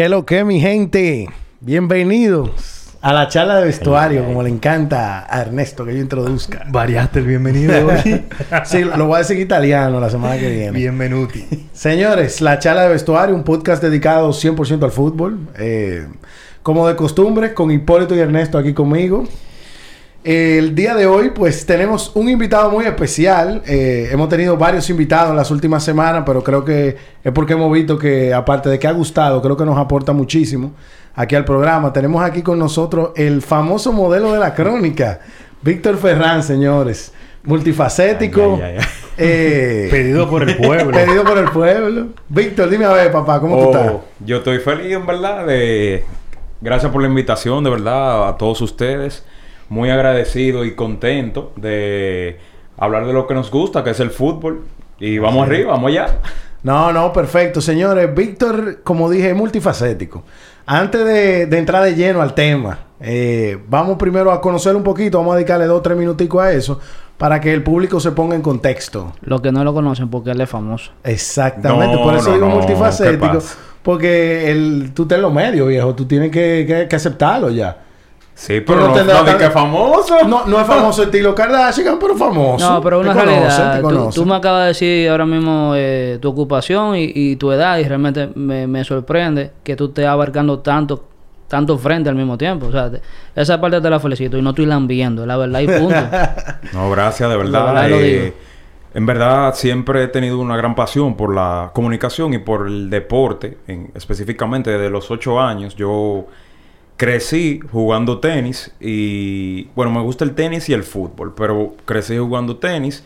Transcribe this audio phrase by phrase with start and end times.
[0.00, 1.28] ¿Qué lo que, mi gente?
[1.60, 6.64] Bienvenidos a la charla de vestuario, como le encanta a Ernesto que yo introduzca.
[6.70, 8.24] Variaste el bienvenido hoy.
[8.64, 10.70] sí, lo voy a decir italiano la semana que viene.
[10.70, 11.68] Bienvenuti.
[11.74, 15.38] Señores, la charla de vestuario, un podcast dedicado 100% al fútbol.
[15.58, 16.06] Eh,
[16.62, 19.24] como de costumbre, con Hipólito y Ernesto aquí conmigo.
[20.22, 23.62] El día de hoy, pues tenemos un invitado muy especial.
[23.66, 27.72] Eh, hemos tenido varios invitados en las últimas semanas, pero creo que es porque hemos
[27.72, 30.72] visto que, aparte de que ha gustado, creo que nos aporta muchísimo
[31.14, 31.90] aquí al programa.
[31.94, 35.20] Tenemos aquí con nosotros el famoso modelo de la crónica,
[35.62, 37.12] Víctor Ferrán, señores.
[37.42, 38.60] Multifacético.
[39.16, 40.92] Eh, pedido por el pueblo.
[40.92, 42.08] pedido por el pueblo.
[42.28, 43.92] Víctor, dime a ver, papá, ¿cómo tú Oh, estás?
[44.24, 45.46] Yo estoy feliz, en verdad.
[45.46, 46.04] De...
[46.60, 49.24] Gracias por la invitación, de verdad, a todos ustedes.
[49.70, 52.38] Muy agradecido y contento de
[52.76, 54.64] hablar de lo que nos gusta, que es el fútbol.
[54.98, 56.18] Y vamos arriba, vamos allá.
[56.62, 57.62] No, no, perfecto.
[57.62, 60.24] Señores, Víctor, como dije, es multifacético.
[60.66, 65.16] Antes de, de entrar de lleno al tema, eh, vamos primero a conocer un poquito,
[65.18, 66.78] vamos a dedicarle dos o tres minuticos a eso,
[67.16, 69.12] para que el público se ponga en contexto.
[69.22, 70.90] Los que no lo conocen porque él es famoso.
[71.02, 73.38] Exactamente, No, por eso no, digo no, ¿qué multifacético,
[73.82, 77.76] porque el, tú estás en los medios, viejo, tú tienes que, que- que aceptarlo ya.
[78.40, 80.16] Sí, pero no, no que famoso.
[80.26, 82.70] No, no es famoso estilo Kardashian, pero famoso.
[82.72, 84.08] No, pero Te una conocen, realidad.
[84.08, 87.76] te Tú, me acabas de decir ahora mismo eh, tu ocupación y, y tu edad
[87.76, 91.04] y realmente me, me sorprende que tú estés abarcando tanto
[91.48, 92.68] tanto frente al mismo tiempo.
[92.68, 93.02] O sea, te-
[93.36, 95.96] esa parte te la felicito y no estoy lambiendo, la verdad y punto.
[96.72, 97.90] No, gracias, de La verdad.
[97.90, 98.34] Eh, digo.
[98.94, 103.58] en verdad, siempre he tenido una gran pasión por la comunicación y por el deporte.
[103.66, 106.24] En- específicamente desde los ocho años, yo
[107.00, 112.58] crecí jugando tenis y, bueno, me gusta el tenis y el fútbol, pero crecí jugando
[112.58, 113.02] tenis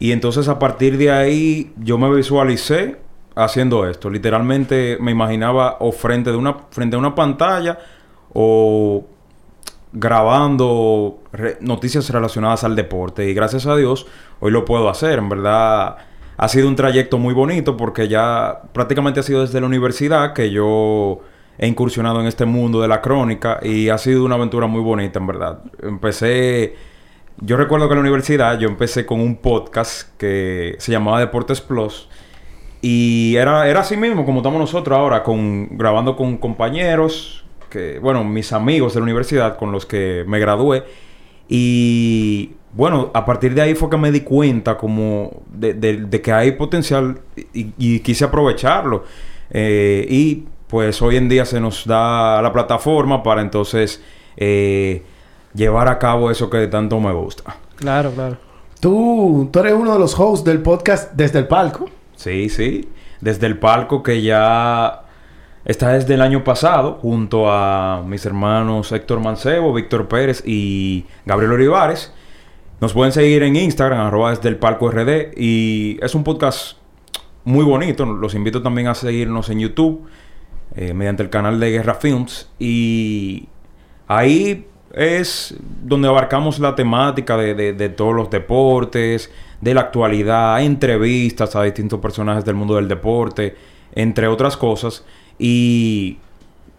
[0.00, 2.96] y entonces a partir de ahí yo me visualicé
[3.36, 4.10] haciendo esto.
[4.10, 7.78] Literalmente me imaginaba o frente, de una, frente a una pantalla
[8.34, 9.06] o
[9.92, 11.20] grabando
[11.60, 14.08] noticias relacionadas al deporte y gracias a Dios
[14.40, 15.20] hoy lo puedo hacer.
[15.20, 15.96] En verdad
[16.36, 20.50] ha sido un trayecto muy bonito porque ya prácticamente ha sido desde la universidad que
[20.50, 21.20] yo
[21.58, 25.18] he incursionado en este mundo de la crónica y ha sido una aventura muy bonita
[25.18, 25.60] en verdad.
[25.82, 26.76] Empecé,
[27.40, 31.60] yo recuerdo que en la universidad yo empecé con un podcast que se llamaba Deportes
[31.60, 32.08] Plus
[32.80, 38.22] y era, era así mismo como estamos nosotros ahora, con, grabando con compañeros, que, bueno,
[38.22, 40.84] mis amigos de la universidad con los que me gradué.
[41.48, 46.52] Y bueno, a partir de ahí fue que me di cuenta como de, que hay
[46.52, 47.20] potencial
[47.52, 49.04] y, y quise aprovecharlo.
[49.50, 54.02] Eh, y pues hoy en día se nos da la plataforma para entonces
[54.36, 55.02] eh,
[55.54, 57.56] llevar a cabo eso que tanto me gusta.
[57.76, 58.36] claro, claro.
[58.80, 61.90] Tú, tú eres uno de los hosts del podcast Desde el Palco.
[62.14, 62.88] Sí, sí.
[63.20, 65.02] Desde el palco que ya
[65.64, 71.52] está desde el año pasado, junto a mis hermanos Héctor Mancebo, Víctor Pérez y Gabriel
[71.52, 72.12] Olivares.
[72.80, 75.32] Nos pueden seguir en Instagram, arroba desde el palco RD.
[75.36, 76.76] Y es un podcast
[77.44, 78.06] muy bonito.
[78.06, 80.06] Los invito también a seguirnos en YouTube,
[80.80, 82.48] eh, mediante el canal de Guerra Films.
[82.60, 83.48] Y
[84.06, 89.30] ahí es donde abarcamos la temática de, de- de todos los deportes,
[89.60, 93.56] de la actualidad, entrevistas a distintos personajes del mundo del deporte,
[93.94, 95.04] entre otras cosas.
[95.38, 96.18] Y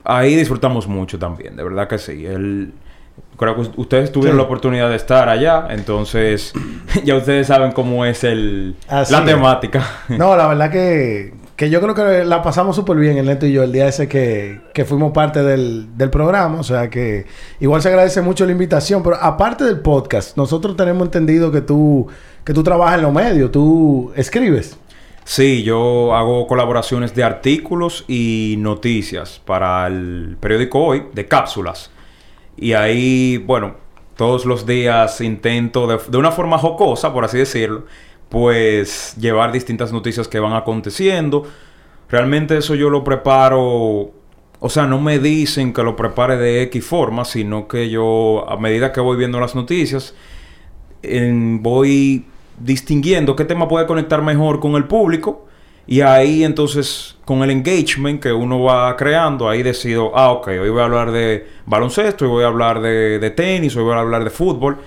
[0.03, 2.25] ahí disfrutamos mucho también, de verdad que sí.
[2.25, 2.73] El,
[3.37, 4.37] creo que ustedes tuvieron Sí.
[4.37, 6.53] la oportunidad de estar allá, entonces
[7.03, 9.25] ya ustedes saben cómo es el, Así la es.
[9.25, 9.85] temática.
[10.09, 13.51] No, la verdad que, que yo creo que la pasamos súper bien, el Neto y
[13.51, 16.57] yo, el día ese que, que fuimos parte del, del programa.
[16.57, 17.25] O sea que
[17.59, 19.03] igual se agradece mucho la invitación.
[19.03, 22.07] Pero aparte del podcast, nosotros tenemos entendido que tú,
[22.45, 24.77] que tú trabajas en los medios, tú escribes.
[25.25, 31.91] Sí, yo hago colaboraciones de artículos y noticias para el periódico Hoy, de cápsulas.
[32.55, 33.75] Y ahí, bueno,
[34.15, 37.83] todos los días intento, de, de una forma jocosa, por así decirlo,
[38.29, 41.45] pues llevar distintas noticias que van aconteciendo.
[42.09, 44.11] Realmente eso yo lo preparo,
[44.59, 48.57] o sea, no me dicen que lo prepare de X forma, sino que yo, a
[48.57, 50.15] medida que voy viendo las noticias,
[51.01, 52.25] voy
[52.59, 55.47] distinguiendo qué tema puede conectar mejor con el público
[55.87, 60.69] y ahí entonces con el engagement que uno va creando, ahí decido, ah, ok, hoy
[60.69, 63.99] voy a hablar de baloncesto, hoy voy a hablar de, de tenis, hoy voy a
[63.99, 64.77] hablar de fútbol.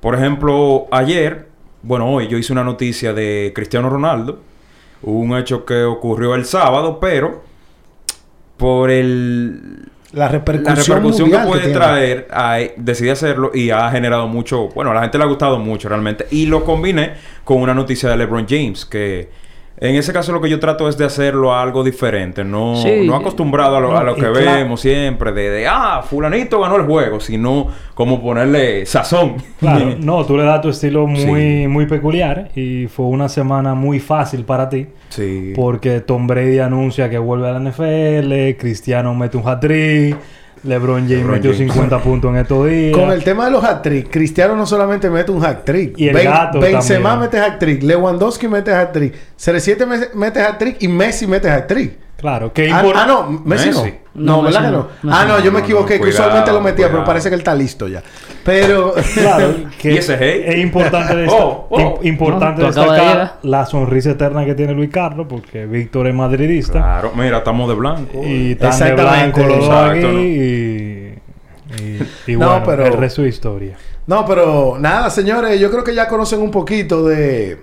[0.00, 1.48] Por ejemplo, ayer,
[1.82, 4.40] bueno, hoy yo hice una noticia de Cristiano Ronaldo,
[5.02, 7.42] un hecho que ocurrió el sábado, pero
[8.56, 12.28] por el La repercusión, la repercusión que puede traer,
[12.76, 16.26] decidí hacerlo y ha generado mucho, bueno, a la gente le ha gustado mucho realmente.
[16.30, 17.14] Y lo combiné
[17.44, 19.30] con una noticia de LeBron James, que
[19.84, 23.04] En ese caso lo que yo trato es de hacerlo algo diferente, no, Sí.
[23.04, 24.34] no acostumbrado a lo, a lo que claro.
[24.34, 29.34] vemos siempre, de, de, ah, fulanito ganó el juego, sino como ponerle sazón.
[29.58, 31.20] Claro, no, tú le das tu estilo muy,
[31.62, 31.66] Sí.
[31.68, 34.86] muy peculiar y fue una semana muy fácil para ti.
[35.08, 35.52] Sí.
[35.56, 40.16] Porque Tom Brady anuncia que vuelve a la NFL, Cristiano mete un hat-trick,
[40.64, 41.72] LeBron James LeBron metió James.
[41.72, 42.96] 50 puntos en estos días.
[42.96, 45.98] Con el tema de los hat-trick, Cristiano no solamente mete un hat-trick.
[45.98, 47.30] Y el gato Benzema también.
[47.30, 51.98] mete hat-trick, Lewandowski mete hat-trick, CR7 me- mete hat-trick y Messi mete hat-trick.
[52.22, 53.80] Claro, que Ah, ah, no, Messi, Messi.
[53.80, 54.02] no.
[54.14, 55.12] No, No, ¿verdad que no.
[55.12, 57.54] Ah, no, yo me equivoqué, que usualmente cuidado, lo metía, pero parece que él está
[57.54, 58.02] listo ya.
[58.44, 58.94] Pero...
[59.14, 61.78] Claro, que ¿Y ese es importante, Oh, oh.
[61.80, 66.78] im- importante de destacar la sonrisa eterna que tiene Luis Carlos, porque Víctor es madridista
[66.78, 68.20] Claro, mira, estamos de blanco.
[68.24, 69.40] y tan de Exactamente.
[69.42, 70.12] blanco los aquí ¿no?
[70.20, 71.18] y,
[72.26, 73.76] y, y No, bueno, pero- el resto de historia.
[74.06, 77.58] No, pero nada, señores, yo creo que ya conocen un poquito de,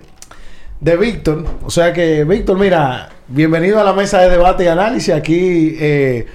[0.80, 1.44] de Víctor.
[1.64, 5.14] O sea que, Víctor, mira, bienvenido a la mesa de debate y análisis.
[5.14, 6.26] Aquí, eh,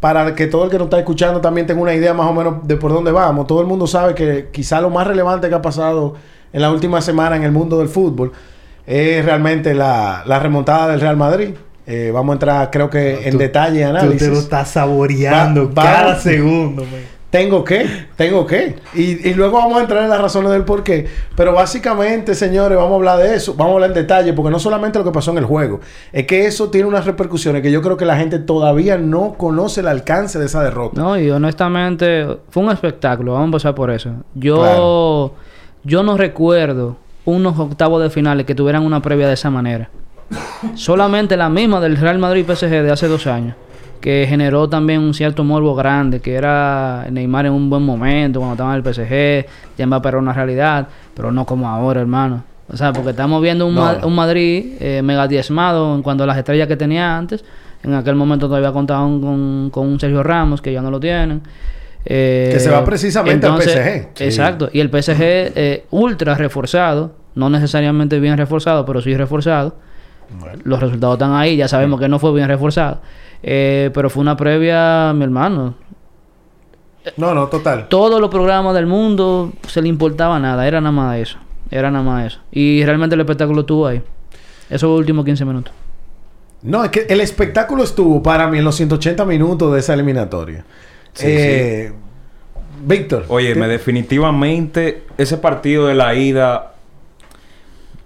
[0.00, 2.66] para que todo el que nos está escuchando también tenga una idea más o menos
[2.66, 3.46] de por dónde vamos.
[3.46, 6.14] Todo el mundo sabe que quizá lo más relevante que ha pasado
[6.52, 8.32] en la última semana en el mundo del fútbol
[8.86, 11.50] es realmente la, la remontada del Real Madrid.
[11.86, 14.18] Eh, vamos a entrar, creo que, en Tú- detalle y Tú análisis.
[14.22, 17.00] te lo estás saboreando Va- va- cada segundo, man.
[17.32, 18.76] Tengo que, tengo que.
[18.94, 21.06] Y, y luego vamos a entrar en las razones del por qué.
[21.34, 23.54] Pero básicamente, señores, vamos a hablar de eso.
[23.54, 25.80] Vamos a hablar en detalle, porque no solamente lo que pasó en el juego.
[26.12, 29.80] Es que eso tiene unas repercusiones que yo creo que la gente todavía no conoce
[29.80, 31.00] el alcance de esa derrota.
[31.00, 34.10] No, y honestamente fue un espectáculo, vamos a empezar por eso.
[34.34, 35.32] Yo, Claro.
[35.84, 39.88] yo no recuerdo unos octavos de finales que tuvieran una previa de esa manera.
[40.74, 43.56] Solamente la misma del Real Madrid PSG de hace dos años,
[44.02, 48.54] que generó también un cierto morbo grande, que era Neymar en un buen momento, cuando
[48.54, 49.46] estaba en el PSG,
[49.78, 52.44] ya Mbappé era una realidad, pero no como ahora, hermano.
[52.70, 56.24] O sea, porque estamos viendo un, No, Ma- un Madrid eh, mega diezmado en cuanto
[56.24, 57.44] a las estrellas que tenía antes.
[57.82, 61.40] En aquel momento todavía contaban con, con un Sergio Ramos, que ya no lo tienen.
[62.04, 64.08] Eh, Que se va precisamente al PSG.
[64.14, 64.24] Sí.
[64.24, 64.68] Exacto.
[64.72, 69.76] Y el PSG eh, ultra reforzado, no necesariamente bien reforzado, pero sí reforzado.
[70.64, 73.00] Los resultados están ahí, ya sabemos que no fue bien reforzado.
[73.42, 75.74] Eh, pero fue una previa, mi hermano.
[77.16, 77.88] No, no, total.
[77.88, 81.38] Todos los programas del mundo se le importaba nada, era nada más eso.
[81.70, 82.40] Era nada más eso.
[82.52, 84.00] Y realmente el espectáculo estuvo ahí.
[84.70, 85.72] Esos últimos 15 minutos.
[86.62, 90.64] No, es que el espectáculo estuvo para mí en los 180 minutos de esa eliminatoria.
[91.12, 91.92] Sí, Eh,
[92.84, 93.24] Víctor.
[93.28, 96.71] Oye, ¿qué- me definitivamente ese partido de la ida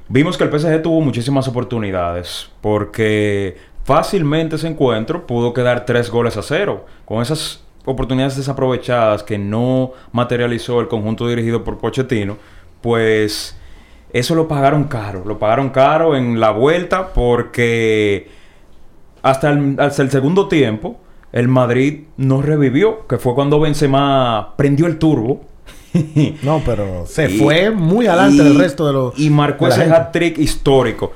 [0.08, 6.36] vimos que el PSG tuvo muchísimas oportunidades porque fácilmente ese encuentro pudo quedar tres goles
[6.36, 12.36] a cero con esas oportunidades desaprovechadas que no materializó el conjunto dirigido por Pochettino,
[12.82, 13.56] pues
[14.12, 18.28] eso lo pagaron caro, lo pagaron caro en la vuelta porque
[19.22, 20.98] hasta el, hasta el segundo tiempo,
[21.32, 25.42] el Madrid no revivió, que fue cuando Benzema prendió el turbo.
[26.42, 29.18] No, pero se Y- fue muy adelante del resto de los.
[29.18, 31.12] Y marcó ese hat-trick histórico.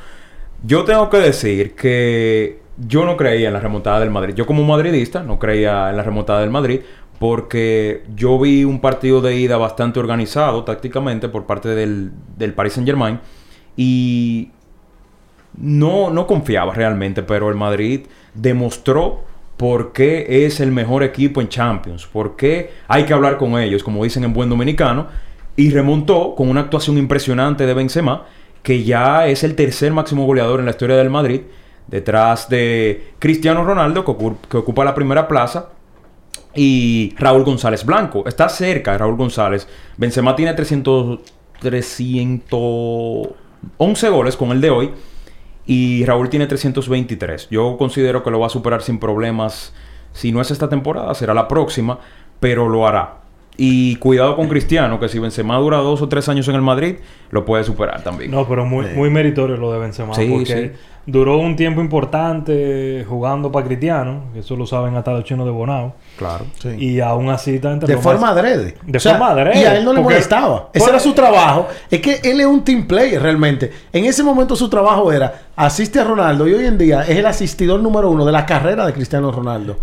[0.63, 4.35] Yo tengo que decir que yo no creía en la remontada del Madrid.
[4.35, 6.81] Yo como madridista no creía en la remontada del Madrid
[7.19, 12.73] porque yo vi un partido de ida bastante organizado tácticamente por parte del, del Paris
[12.75, 13.21] Saint Germain
[13.77, 14.51] y
[15.59, 18.03] no, no confiaba realmente, pero el Madrid
[18.35, 19.25] demostró
[19.61, 23.83] por qué es el mejor equipo en Champions, por qué hay que hablar con ellos,
[23.83, 25.09] como dicen en buen dominicano,
[25.55, 28.25] y remontó con una actuación impresionante de Benzema,
[28.63, 31.43] que ya es el tercer máximo goleador en la historia del Madrid,
[31.89, 35.69] detrás de Cristiano Ronaldo, que, ocu- que ocupa la primera plaza,
[36.55, 38.25] y Raúl González Blanco.
[38.27, 39.69] Está cerca de Raúl González.
[39.99, 41.19] Benzema tiene 300,
[41.61, 44.91] 311 goles con el de hoy.
[45.73, 47.47] Y Raúl tiene 323.
[47.49, 49.73] Yo considero que lo va a superar sin problemas.
[50.13, 52.01] Si no es esta temporada, será la próxima.
[52.41, 53.20] Pero lo hará.
[53.63, 56.97] Y cuidado con Cristiano, que si Benzema dura dos o tres años en el Madrid,
[57.31, 58.31] lo puede superar también.
[58.31, 58.93] No, pero muy, Sí.
[58.97, 60.15] muy meritorio lo de Benzema.
[60.15, 60.81] Sí, porque sí.
[61.05, 64.23] duró un tiempo importante jugando para Cristiano.
[64.33, 65.95] que Eso lo saben hasta los chinos de Bonao.
[66.17, 66.47] Claro.
[66.59, 66.71] Sí.
[66.79, 68.77] Y aún así está entre De los forma más- adrede.
[68.83, 70.71] De forma adrede, Y a él no le porque- molestaba.
[70.73, 71.69] Ese era su trabajo.
[71.91, 73.71] Es que él es un team player realmente.
[73.93, 77.27] En ese momento su trabajo era asiste a Ronaldo y hoy en día es el
[77.27, 79.77] asistidor número uno de la carrera de Cristiano Ronaldo.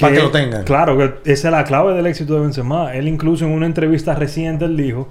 [0.00, 0.64] Para que lo tengan.
[0.64, 2.94] Claro, que esa es la clave del éxito de Benzema.
[2.94, 5.08] Él incluso en una entrevista reciente él dijo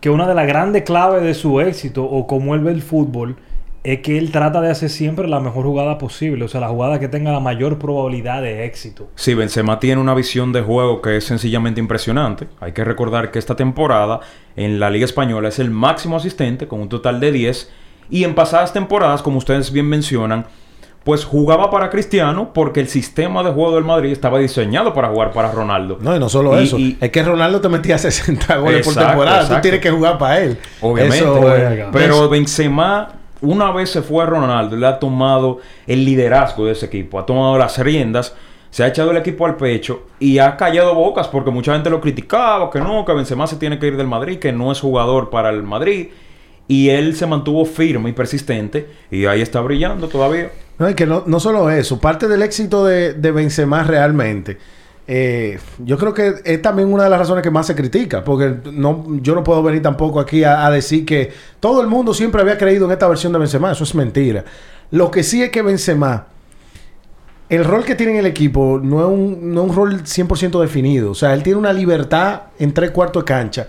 [0.00, 3.36] que una de las grandes claves de su éxito o cómo él ve el fútbol
[3.86, 6.98] es que él trata de hacer siempre la mejor jugada posible, o sea, la jugada
[6.98, 9.08] que tenga la mayor probabilidad de éxito.
[9.14, 12.48] Sí, Benzema tiene una visión de juego que es sencillamente impresionante.
[12.58, 14.18] Hay que recordar que esta temporada
[14.56, 17.70] en la Liga Española es el máximo asistente con un total de 10
[18.10, 20.46] Y en pasadas temporadas, como ustedes bien mencionan,
[21.06, 25.30] pues jugaba para Cristiano porque el sistema de juego del Madrid estaba diseñado para jugar
[25.30, 25.98] para Ronaldo.
[26.00, 26.78] No, y no solo Y- eso.
[26.78, 29.48] y- es que Ronaldo te metía 60 goles por Exacto, temporada.
[29.48, 30.58] Tú tienes que jugar para él.
[30.80, 31.18] Obviamente.
[31.18, 31.90] Eso, Verga.
[31.92, 36.86] Pero Benzema, una vez se fue a Ronaldo, le ha tomado el liderazgo de ese
[36.86, 38.34] equipo, ha tomado las riendas,
[38.70, 42.00] se ha echado el equipo al pecho y ha callado bocas porque mucha gente lo
[42.00, 45.30] criticaba, que no, que Benzema se tiene que ir del Madrid, que no es jugador
[45.30, 46.08] para el Madrid.
[46.66, 50.50] Y él se mantuvo firme y persistente y ahí está brillando todavía.
[50.78, 51.98] No, y que no, no solo eso.
[51.98, 54.58] Parte del éxito de, de Benzema realmente...
[55.08, 58.22] eh, yo creo que es también una de las razones que más se critica.
[58.24, 62.42] Porque no, yo no puedo venir tampoco aquí a, decir que todo el mundo siempre
[62.42, 63.72] había creído en esta versión de Benzema.
[63.72, 64.44] Eso es mentira.
[64.90, 66.26] Lo que sí es que Benzema...
[67.48, 70.60] El rol que tiene en el equipo no es un, no es un rol 100%
[70.60, 71.12] definido.
[71.12, 73.66] O sea, él tiene una libertad en tres cuartos de cancha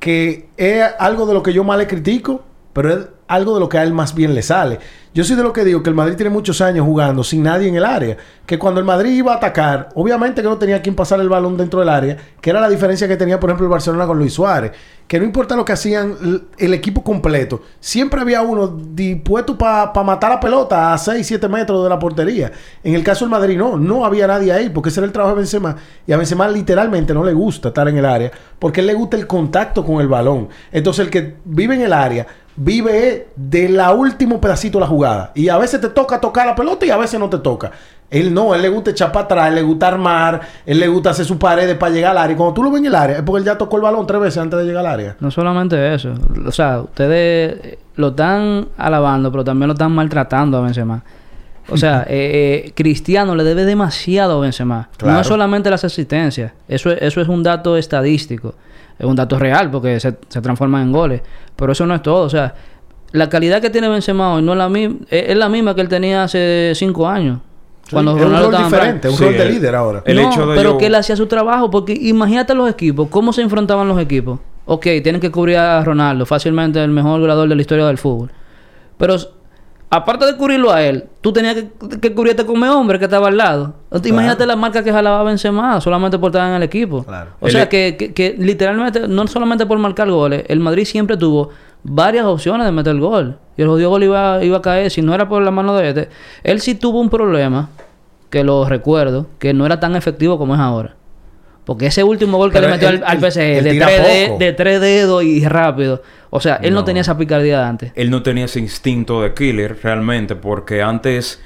[0.00, 3.68] que es algo de lo que yo más le critico, pero es algo de lo
[3.68, 4.78] que a él más bien le sale.
[5.12, 7.68] Yo soy de lo que digo que el Madrid tiene muchos años jugando sin nadie
[7.68, 8.16] en el área.
[8.46, 11.56] Que cuando el Madrid iba a atacar, obviamente que no tenía quien pasar el balón
[11.56, 14.32] dentro del área, que era la diferencia que tenía, por ejemplo, el Barcelona con Luis
[14.32, 14.72] Suárez.
[15.08, 20.30] Que no importa lo que hacían el equipo completo, siempre había uno dispuesto para matar
[20.30, 22.52] la pelota a 6, 7 metros de la portería.
[22.84, 25.34] En el caso del Madrid, no, no había nadie ahí, porque ese era el trabajo
[25.34, 25.76] de Benzema.
[26.06, 29.16] Y a Benzema literalmente no le gusta estar en el área, porque él le gusta
[29.16, 30.48] el contacto con el balón.
[30.70, 32.26] Entonces, el que vive en el área,
[32.62, 35.32] vive de la último pedacito de la jugada.
[35.34, 37.70] Y a veces te toca tocar la pelota y a veces no te toca.
[38.10, 41.10] Él no, él le gusta echar para atrás, él le gusta armar, él le gusta
[41.10, 42.34] hacer sus paredes para llegar al área.
[42.34, 44.06] Y cuando tú lo ves en el área, es porque él ya tocó el balón
[44.06, 45.16] tres veces antes de llegar al área.
[45.20, 46.12] No solamente eso.
[46.44, 51.02] O sea, ustedes eh, lo están alabando, pero también lo están maltratando a Benzema.
[51.70, 54.88] O sea, eh, eh, Cristiano le debe demasiado a Benzema.
[54.98, 55.14] Claro.
[55.14, 56.52] No es solamente las asistencias.
[56.68, 58.54] Eso, es- eso es un dato estadístico.
[59.00, 61.22] Es un dato real porque se, se transforman en goles.
[61.56, 62.24] Pero eso no es todo.
[62.24, 62.54] O sea,
[63.12, 65.80] la calidad que tiene Benzema hoy no es la, misma, es, es la misma que
[65.80, 67.38] él tenía hace cinco años.
[67.84, 70.02] Sí, cuando es un Ronaldo rol diferente, un Sí, rol de el- líder ahora.
[70.06, 73.08] el no, hecho de pero yo- que él hacía su trabajo, porque imagínate los equipos,
[73.10, 74.38] cómo se enfrentaban los equipos.
[74.66, 78.30] Ok, tienen que cubrir a Ronaldo, fácilmente el mejor goleador de la historia del fútbol.
[78.96, 79.16] Pero
[79.90, 81.68] aparte de cubrirlo a él, tú tenías que,
[82.00, 83.74] que cubrirte con un hombre que estaba al lado.
[84.04, 87.04] Imagínate la marca que jalaba Benzema solamente por estar en el equipo.
[87.04, 87.30] Claro.
[87.40, 91.16] O El- sea que, que, que literalmente, no solamente por marcar goles, el Madrid siempre
[91.16, 91.50] tuvo
[91.82, 93.36] varias opciones de meter gol.
[93.56, 95.88] Y el jodido gol iba, iba a caer, si no era por la mano de
[95.88, 96.08] este.
[96.44, 97.68] Él sí tuvo un problema,
[98.30, 100.94] que lo recuerdo, que no era tan efectivo como es ahora.
[101.64, 105.22] Porque ese último gol que Pero le metió al, al PSG de, de tres dedos
[105.24, 106.02] y rápido.
[106.30, 106.84] O sea, él no, No.
[106.84, 107.92] tenía esa picardía de antes.
[107.96, 111.42] él no tenía ese instinto de killer realmente, porque antes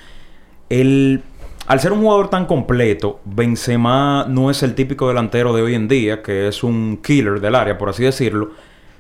[0.68, 1.22] él,
[1.66, 5.88] al ser un jugador tan completo, Benzema no es el típico delantero de hoy en
[5.88, 8.50] día, que es un killer del área, por así decirlo.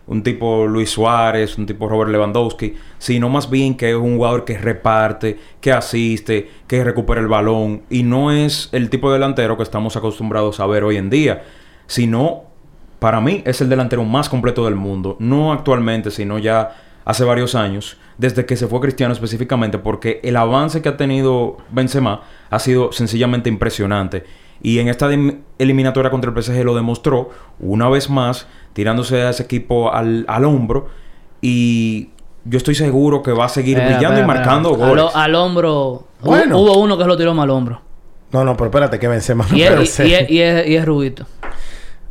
[0.06, 4.44] Un tipo Luis Suárez, un tipo Robert Lewandowski, sino más bien que es un jugador
[4.44, 9.56] que reparte, que asiste, que recupera el balón, y no es el tipo de delantero
[9.56, 11.42] que estamos acostumbrados a ver hoy en día,
[11.86, 12.44] sino
[12.98, 15.16] para mí es el delantero más completo del mundo.
[15.18, 17.96] No actualmente, sino ya hace varios años.
[18.16, 19.78] Desde que se fue Cristiano específicamente.
[19.78, 24.24] Porque el avance que ha tenido Benzema ha sido sencillamente impresionante.
[24.62, 25.10] Y en esta
[25.58, 28.46] eliminatoria contra el PSG lo demostró una vez más.
[28.72, 30.88] Tirándose a ese equipo al, al hombro.
[31.42, 32.10] Y
[32.44, 34.88] yo estoy seguro que va a seguir brillando y marcando espera.
[34.88, 35.04] goles.
[35.14, 36.06] Al, hombro.
[36.22, 36.58] Bueno.
[36.58, 37.80] Hubo uno que lo tiró mal al hombro.
[38.32, 40.84] No, no, pero espérate, que Benzema no Y es, y, es, y, es, y es
[40.84, 41.24] rubito.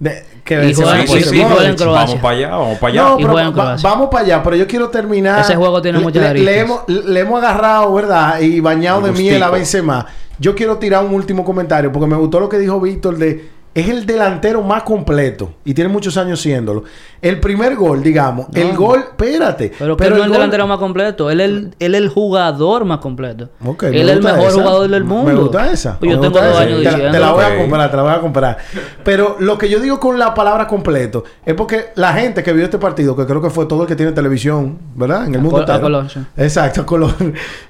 [0.03, 0.83] De- que y Sí,
[1.23, 1.75] sí, en.
[1.75, 1.85] Croacia.
[1.85, 3.01] Vamos para allá, vamos para allá.
[3.03, 3.89] No, Y pero va- Croacia.
[3.89, 5.39] vamos para allá, pero yo quiero terminar.
[5.39, 8.39] Ese juego tiene muchas le, le hemos, le hemos agarrado, ¿verdad?
[8.41, 9.49] Y bañado de miel a.
[9.49, 10.05] Benzema.
[10.39, 13.89] Yo quiero tirar un último comentario porque me gustó lo que dijo Víctor de es
[13.89, 16.83] el delantero más completo y tiene muchos años siéndolo.
[17.23, 20.77] El primer gol, digamos, el gol, espérate, Pero, que no es el gol- delantero más
[20.77, 21.31] completo.
[21.31, 23.49] Él es el, él es el jugador más completo.
[23.81, 24.53] Él es el mejor esa.
[24.61, 25.31] jugador del mundo.
[25.31, 25.97] Me gusta esa.
[25.99, 27.11] Pues yo tengo dos años te, diciendo.
[27.11, 28.57] te la voy a comprar, te la voy a comprar.
[29.03, 32.65] Pero lo que yo digo con la palabra completo es porque la gente que vio
[32.65, 35.25] este partido, que creo que fue todo el que tiene televisión, ¿verdad?
[35.25, 35.81] En el A mundo col- a entero.
[35.81, 36.19] color, sí.
[36.37, 37.15] Exacto, a color.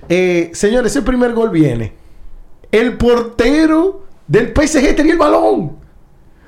[0.10, 1.94] Eh, señores, ese primer gol viene.
[2.72, 5.83] El portero del PSG tenía el balón.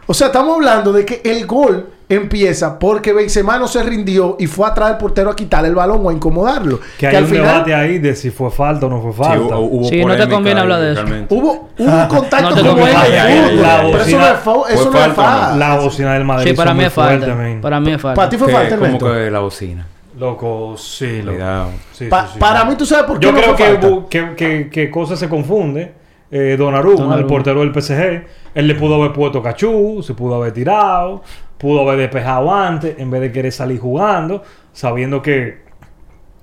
[0.08, 4.46] O sea, estamos hablando de que el gol empieza porque Benzema no se rindió y
[4.46, 6.80] fue atrás del portero a quitarle el balón o a incomodarlo.
[7.00, 9.58] Que hay un debate ahí de si fue falta o no fue Sí, falta.
[9.58, 11.04] hubo- hubo Sí, no te conviene hablar de eso.
[11.30, 13.08] Hubo, hubo un contacto No te como conviene.
[13.08, 15.56] el Ay, la pero eso bocina- no es, eso ¿Fue no es falta.
[15.58, 17.38] La bocina del Madrid Sí, para mí es falta.
[17.62, 18.16] Para mí es falta.
[18.16, 19.12] Para ti fue falta, como Ernesto.
[19.14, 19.88] que la bocina.
[20.20, 21.32] Loco, sí, loco.
[21.38, 21.70] Cuidado.
[21.92, 22.40] Sí, Pa- sí, sí.
[22.40, 24.10] para mí, ¿tú sabes por qué Yo no creo fue que, falta?
[24.10, 25.92] que, que, que cosa se confunde.
[26.32, 27.16] Eh, Donnarumma, Donnarumma.
[27.20, 28.24] el portero del PSG,
[28.56, 31.22] él le pudo haber puesto cachú, se pudo haber tirado,
[31.58, 34.42] pudo haber despejado antes, en vez de querer salir jugando,
[34.74, 35.64] sabiendo que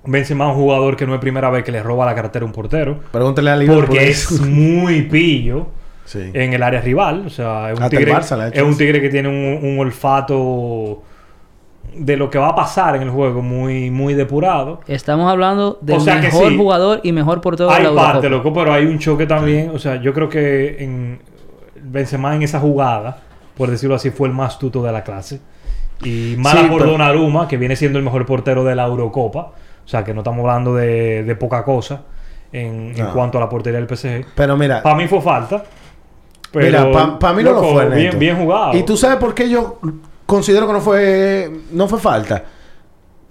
[0.05, 2.47] Benzema es un jugador que no es primera vez que le roba la cartera a
[2.47, 3.01] un portero.
[3.13, 3.87] Pregúntale a Liverpool.
[3.87, 5.67] Porque es muy pillo
[6.05, 6.31] Sí.
[6.35, 7.25] en el área rival.
[7.27, 8.13] O sea, es un, Hasta tigre,
[8.53, 11.03] es un tigre que tiene un, un olfato
[11.95, 14.81] de lo que va a pasar en el juego muy, muy depurado.
[14.87, 16.57] Estamos hablando del O sea que mejor sí.
[16.57, 18.49] jugador y mejor portero de Hay la parte, Eurocopa.
[18.51, 19.71] loco, pero hay un choque también.
[19.75, 21.21] O sea, yo creo que en
[21.83, 23.19] Benzema en esa jugada,
[23.57, 25.41] por decirlo así, fue el más tuto de la clase.
[26.03, 29.53] Y mala Sí, por pero- Donnarumma, que viene siendo el mejor portero de la Eurocopa.
[29.85, 32.03] O sea, que no estamos hablando de, de poca cosa
[32.53, 34.27] en, cuanto a la portería del PSG.
[34.35, 35.63] Pero mira, Para mí fue falta.
[36.53, 37.89] Pero, mira, para mí no loco, lo fue.
[37.97, 38.77] Bien, bien jugado.
[38.77, 39.79] Y tú sabes por qué yo
[40.33, 42.43] considero que no fue, no fue falta.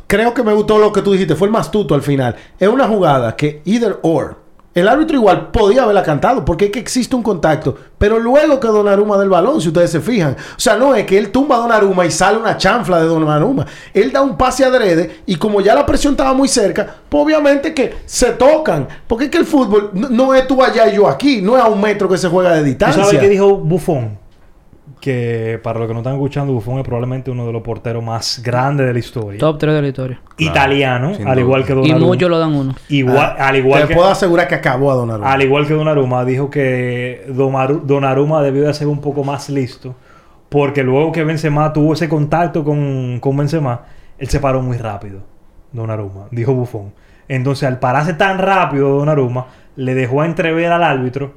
[0.06, 2.36] Creo que me gustó lo que tú dijiste, fue el más tuto al final.
[2.60, 4.38] Es una jugada que either or.
[4.76, 7.76] El árbitro igual podía haberla cantado porque es que existe un contacto.
[7.98, 10.34] Pero luego que Donnarumma del balón, si ustedes se fijan.
[10.34, 13.66] O sea, no es que él tumba a Donnarumma y sale una chanfla de Donnarumma.
[13.96, 17.74] Él da un pase adrede y como ya la presión estaba muy cerca, pues obviamente
[17.74, 18.88] que se tocan.
[19.08, 21.42] Porque es que el fútbol no, no es tú allá y yo aquí.
[21.42, 23.04] No es a un metro que se juega de ¿Tú distancia.
[23.04, 24.21] sabes qué dijo Buffon?
[25.02, 28.42] Que para los que no están escuchando, Buffon es probablemente uno de los porteros más
[28.44, 29.40] grandes de la historia.
[29.40, 30.22] Top 3 de la historia.
[30.38, 32.06] Italiano, al igual que Y Donnarumma.
[32.08, 32.76] muchos lo dan uno.
[32.88, 35.32] Igual, al igual Te que puedo asegurar que acabó a Donnarumma.
[35.32, 39.96] al igual que Donnarumma dijo que Donnarumma debió de ser un poco más listo
[40.50, 43.84] porque luego que Benzema tuvo ese contacto con, con Benzema,
[44.18, 45.22] él se paró muy rápido.
[45.72, 46.94] Donnarumma, dijo Buffon.
[47.30, 49.46] Entonces, al pararse tan rápido Donnarumma,
[49.78, 51.36] le dejó a entrever al árbitro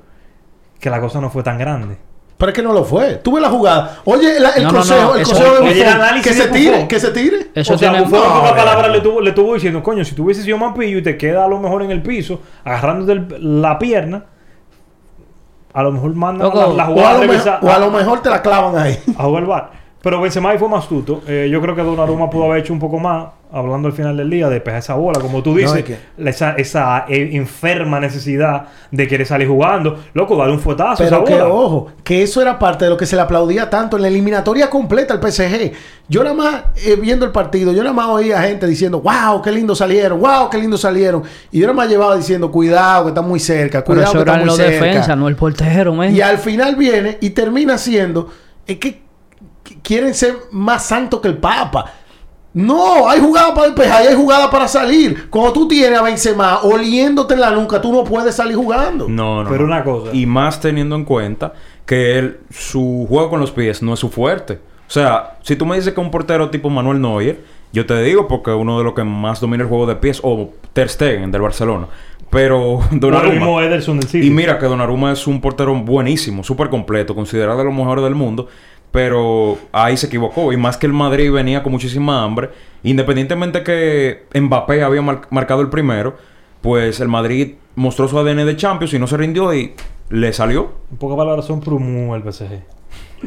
[0.80, 1.96] que la cosa no fue tan grande.
[2.44, 3.14] Pero es que no lo fue.
[3.14, 4.00] Tuve la jugada.
[4.04, 7.00] Oye, la- el No, consejo, no, el eso- consejo de Buffon, que se tire, que
[7.00, 7.50] se tire.
[7.54, 8.04] Eso o sea, tiene...
[8.04, 8.54] Buffon pocas ver.
[8.64, 11.16] palabras le tuvo, le tuvo diciendo, coño, si tú hubieses sido más pillo y te
[11.16, 14.24] queda a lo mejor en el piso, agarrándote el- la pierna,
[15.72, 17.78] a lo mejor manda Loco, la, la O a, jugada lo reversa mejor, o a
[17.78, 18.98] lo mejor te la clavan ahí.
[19.16, 19.70] a jugar el bar.
[20.04, 21.22] Pero Benzema ahí fue más astuto.
[21.26, 24.28] Eh, yo creo que Donnarumma pudo haber hecho un poco más, hablando al final del
[24.28, 25.18] día, de pegar esa bola.
[25.18, 25.82] Como tú dices,
[26.18, 29.98] esa, esa eh, enferma necesidad de querer salir jugando.
[30.12, 31.48] Loco, dale un fuetazo a Pero esa que bola.
[31.48, 34.68] ojo, que eso era parte de lo que se le aplaudía tanto en la eliminatoria
[34.68, 35.72] completa al PSG.
[36.08, 39.50] Yo nada más eh, viendo el partido, yo nada más oía gente diciendo, wow, qué
[39.52, 41.22] lindo salieron, wow, qué lindo salieron.
[41.50, 44.18] Y yo nada más llevaba diciendo, cuidado, que está muy cerca, Pero cuidado, eso que
[44.18, 44.84] está eran muy los cerca.
[44.86, 46.14] defensas, no el portero, man.
[46.14, 48.28] Y al final viene y termina siendo
[48.66, 48.98] es que qu-
[49.82, 51.92] quieren ser más santos que el Papa.
[52.54, 55.28] No, hay jugada para despejar y hay jugada para salir.
[55.28, 59.08] Cuando tú tienes a Benzema oliéndote en la nuca, tú no puedes salir jugando.
[59.08, 59.50] No, no.
[59.50, 59.72] Pero no.
[59.72, 60.10] una cosa.
[60.12, 61.52] Y más teniendo en cuenta
[61.84, 64.60] que él, su juego con los pies no es su fuerte.
[64.86, 67.40] O sea, si tú me dices que un portero tipo Manuel Neuer,
[67.72, 70.50] yo te digo porque uno de los que más domina el juego de pies, o
[70.72, 71.88] Ter Stegen del Barcelona.
[72.30, 73.64] Pero Donnarumma...
[73.64, 74.26] Ederson del City.
[74.28, 78.14] Y mira que Donnarumma es un portero buenísimo, súper completo, considerado de los mejores del
[78.14, 78.46] mundo.
[78.94, 80.52] Pero ahí se equivocó.
[80.52, 82.50] Y más que el Madrid venía con muchísima hambre.
[82.84, 86.16] Independientemente que Mbappé había mar- marcado el primero,
[86.62, 89.74] pues el Madrid mostró su ADN de Champions y no se rindió y
[90.10, 90.74] le salió.
[90.92, 92.60] En pocas palabras, son prumú el PSG.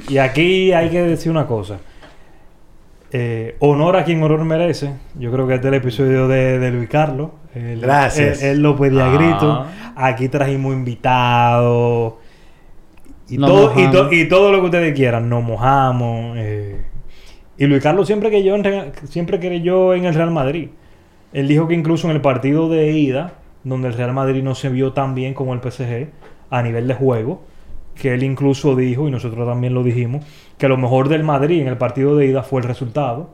[0.08, 1.80] Y aquí hay que decir una cosa.
[3.12, 4.93] Eh, honor a quien honor merece.
[5.19, 7.32] Yo creo que este es el episodio de, de Luis Carlos.
[7.53, 8.41] Él- Gracias.
[8.41, 9.17] Él, él lo pedía a Ah.
[9.17, 9.65] grito.
[9.97, 12.13] Aquí trajimos invitados.
[13.30, 15.30] Y, Nos todo, y, to- y todo lo que ustedes quieran.
[15.30, 16.36] Nos mojamos.
[16.38, 16.82] eh.
[17.58, 20.70] Y Luis Carlos siempre que yo en siempre creyó en el Real Madrid.
[21.34, 24.70] Él dijo que incluso en el partido de ida, donde el Real Madrid no se
[24.70, 26.08] vio tan bien como el PSG
[26.50, 27.42] a nivel de juego,
[27.96, 30.24] que él incluso dijo, y nosotros también lo dijimos,
[30.58, 33.32] que lo mejor del Madrid en el partido de ida fue el resultado,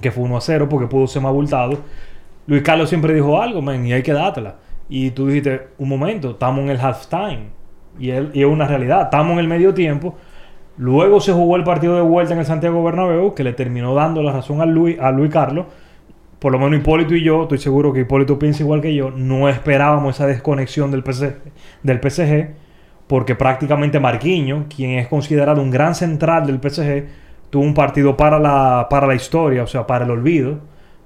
[0.00, 1.78] que fue 1 a 0 porque pudo ser más abultado.
[2.46, 4.56] Luis Carlos siempre dijo algo, men, y hay que dártela.
[4.88, 7.58] Y tú dijiste, un momento, estamos en el halftime.
[8.00, 10.16] Y, él- y es una realidad, estamos en el medio tiempo.
[10.78, 14.22] Luego se jugó el partido de vuelta en el Santiago Bernabéu, que le terminó dando
[14.22, 15.66] la razón a Luis, a Luis Carlos.
[16.38, 19.48] Por lo menos Hipólito y yo, estoy seguro que Hipólito piensa igual que yo, no
[19.48, 21.36] esperábamos esa desconexión del PSG,
[21.82, 22.54] del PSG
[23.06, 27.08] porque prácticamente Marquinhos, quien es considerado un gran central del PSG,
[27.50, 30.60] tuvo un partido para la, para la historia, o sea, para el olvido,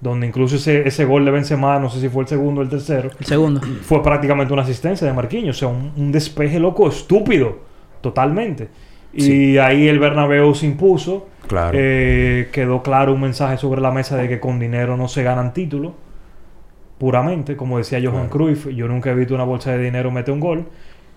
[0.05, 2.69] donde incluso ese, ese gol de Benzema, no sé si fue el segundo o el
[2.69, 3.62] tercero, El segundo.
[3.81, 7.61] fue prácticamente una asistencia de Marquinhos, o sea, un, un despeje loco estúpido,
[8.03, 8.69] totalmente.
[9.14, 11.29] Y ahí el Bernabéu se impuso.
[11.47, 11.79] Claro.
[11.81, 15.55] Eh, quedó claro un mensaje sobre la mesa de que con dinero no se ganan
[15.55, 15.93] títulos,
[16.99, 20.40] puramente, como decía Johan Cruyff, yo nunca he visto una bolsa de dinero meter un
[20.40, 20.67] gol,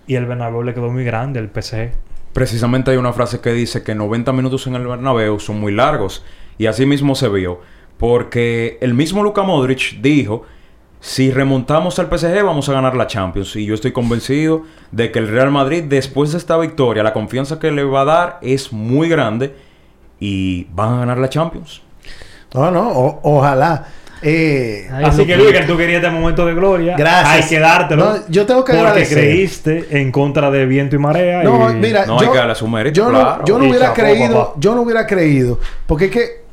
[0.06, 1.90] y el Bernabéu le quedó muy grande, el PSG.
[2.32, 6.24] Precisamente hay una frase que dice que 90 minutos en el Bernabéu son muy largos.
[6.58, 7.60] Y así mismo se vio.
[7.98, 10.44] Porque el mismo Luka Modric dijo,
[11.00, 13.54] si remontamos al PSG vamos a ganar la Champions.
[13.56, 17.58] Y yo estoy convencido de que el Real Madrid después de esta victoria, la confianza
[17.58, 19.54] que le va a dar es muy grande
[20.20, 21.82] y van a ganar la Champions.
[22.54, 23.86] No, no, o- ojalá.
[24.20, 26.96] Eh, Ay, Así que que- Luis, que tú querías este momento de gloria.
[26.96, 27.44] Gracias.
[27.44, 28.04] Hay que dártelo.
[28.04, 29.18] No, yo tengo que Porque agradecer.
[29.18, 31.44] creíste en contra de viento y marea.
[31.44, 33.36] No, y- mira, No, hay yo, que darle su mérito, yo claro.
[33.40, 34.54] no, yo no hubiera creído, papá.
[34.58, 36.47] yo no hubiera creído, porque es que,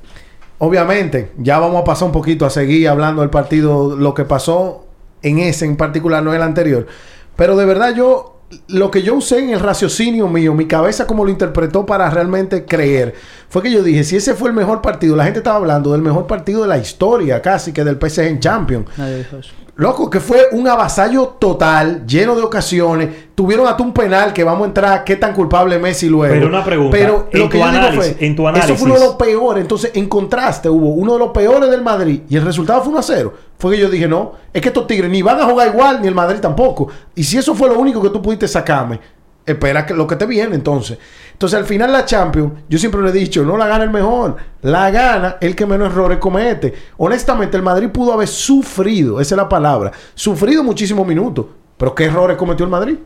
[0.59, 4.85] obviamente, ya vamos a pasar un poquito a seguir hablando del partido, lo que pasó
[5.21, 6.87] en ese en particular, no el anterior,
[7.35, 11.25] pero de verdad yo, lo que yo usé en el raciocinio mío, mi cabeza como
[11.25, 13.15] lo interpretó para realmente creer,
[13.49, 16.01] fue que yo dije, si ese fue el mejor partido, la gente estaba hablando del
[16.01, 18.85] mejor partido de la historia, casi que del PSG en Champions.
[18.97, 19.51] Nadie dijo eso.
[19.77, 23.09] Loco, que fue un avasallo total, lleno de ocasiones.
[23.35, 26.33] Tuvieron hasta un penal que vamos a entrar, qué tan culpable Messi luego.
[26.33, 28.75] Pero una pregunta, Pero en lo que tu yo digo análisis- fue, en tu eso
[28.77, 29.61] fue uno de análisis- los peores.
[29.61, 32.99] Entonces, en contraste, hubo uno de los peores del Madrid y el resultado fue 1
[32.99, 33.33] a 0.
[33.59, 36.07] Fue que yo dije, no, es que estos tigres ni van a jugar igual, ni
[36.07, 36.87] el Madrid tampoco.
[37.13, 39.01] Y si eso fue lo único que tú pudiste sacarme,
[39.45, 40.97] espera que lo que te viene entonces.
[41.33, 44.37] Entonces, al final la Champions, yo siempre le he dicho, no la gana el mejor,
[44.61, 46.73] la gana el que menos errores comete.
[46.97, 51.45] Honestamente, el Madrid pudo haber sufrido, esa es la palabra, sufrido muchísimos minutos.
[51.77, 52.97] Pero ¿qué errores cometió el Madrid?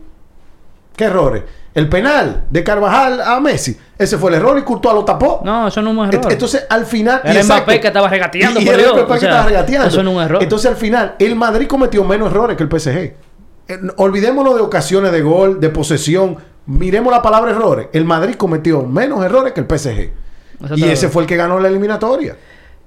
[0.95, 1.43] ¿Qué errores?
[1.73, 3.77] El penal de Carvajal a Messi.
[3.97, 5.41] Ese fue el error y Courtois lo tapó.
[5.43, 6.31] No, eso no es un error.
[6.31, 7.21] Entonces, al final...
[7.23, 7.53] Exacto.
[7.63, 8.93] Mbappé que estaba regateando, Y, Dios.
[8.93, 9.87] Mbappé O que sea, estaba regateando.
[9.87, 10.43] eso no es un error.
[10.43, 13.13] Entonces, al final, el Madrid cometió menos errores que el PSG.
[13.69, 16.37] Eh, no- olvidémonos de ocasiones de gol, de posesión.
[16.65, 17.87] Miremos la palabra errores.
[17.93, 20.11] El Madrid cometió menos errores que el PSG.
[20.65, 22.35] Eso Y ese fue el que ganó la eliminatoria.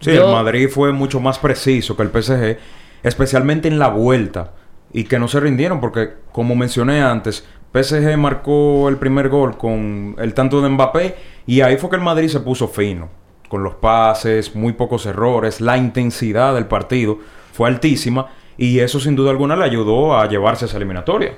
[0.00, 2.58] Sí, Yo- el Madrid fue mucho más preciso que el PSG,
[3.02, 4.52] especialmente en la vuelta.
[4.92, 10.16] Y que no se rindieron porque, como mencioné antes, PSG marcó el primer gol con
[10.18, 11.16] el tanto de Mbappé
[11.46, 13.08] y ahí fue que el Madrid se puso fino.
[13.48, 17.18] Con los pases, muy pocos errores, la intensidad del partido
[17.52, 18.26] fue altísima
[18.62, 21.32] y eso sin duda alguna le ayudó a llevarse esa eliminatoria.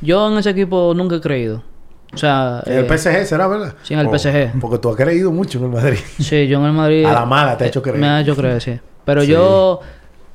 [0.00, 1.64] Yo en ese equipo nunca he creído.
[2.14, 2.62] O sea...
[2.64, 3.74] En el eh, PSG será, ¿verdad?
[3.82, 4.60] sí, en el PSG.
[4.60, 5.98] Porque tú has creído mucho en el Madrid.
[6.20, 7.04] Sí, yo en el Madrid...
[7.06, 7.98] A la mala te ha hecho creer.
[7.98, 8.78] Me ha hecho creer, sí.
[9.04, 9.26] Pero Sí.
[9.32, 9.80] yo...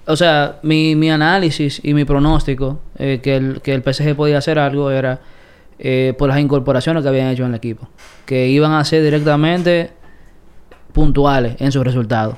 [0.08, 4.38] O sea, mi, mi análisis y mi pronóstico eh, que, el, que el PSG podía
[4.38, 5.22] hacer algo era
[5.80, 7.88] eh, por las incorporaciones que habían hecho en el equipo.
[8.26, 9.92] Que iban a ser directamente
[10.92, 12.36] puntuales en sus resultados.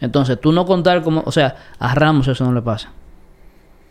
[0.00, 1.22] Entonces, tú no contar como...
[1.24, 2.90] O sea, a Ramos eso no le pasa.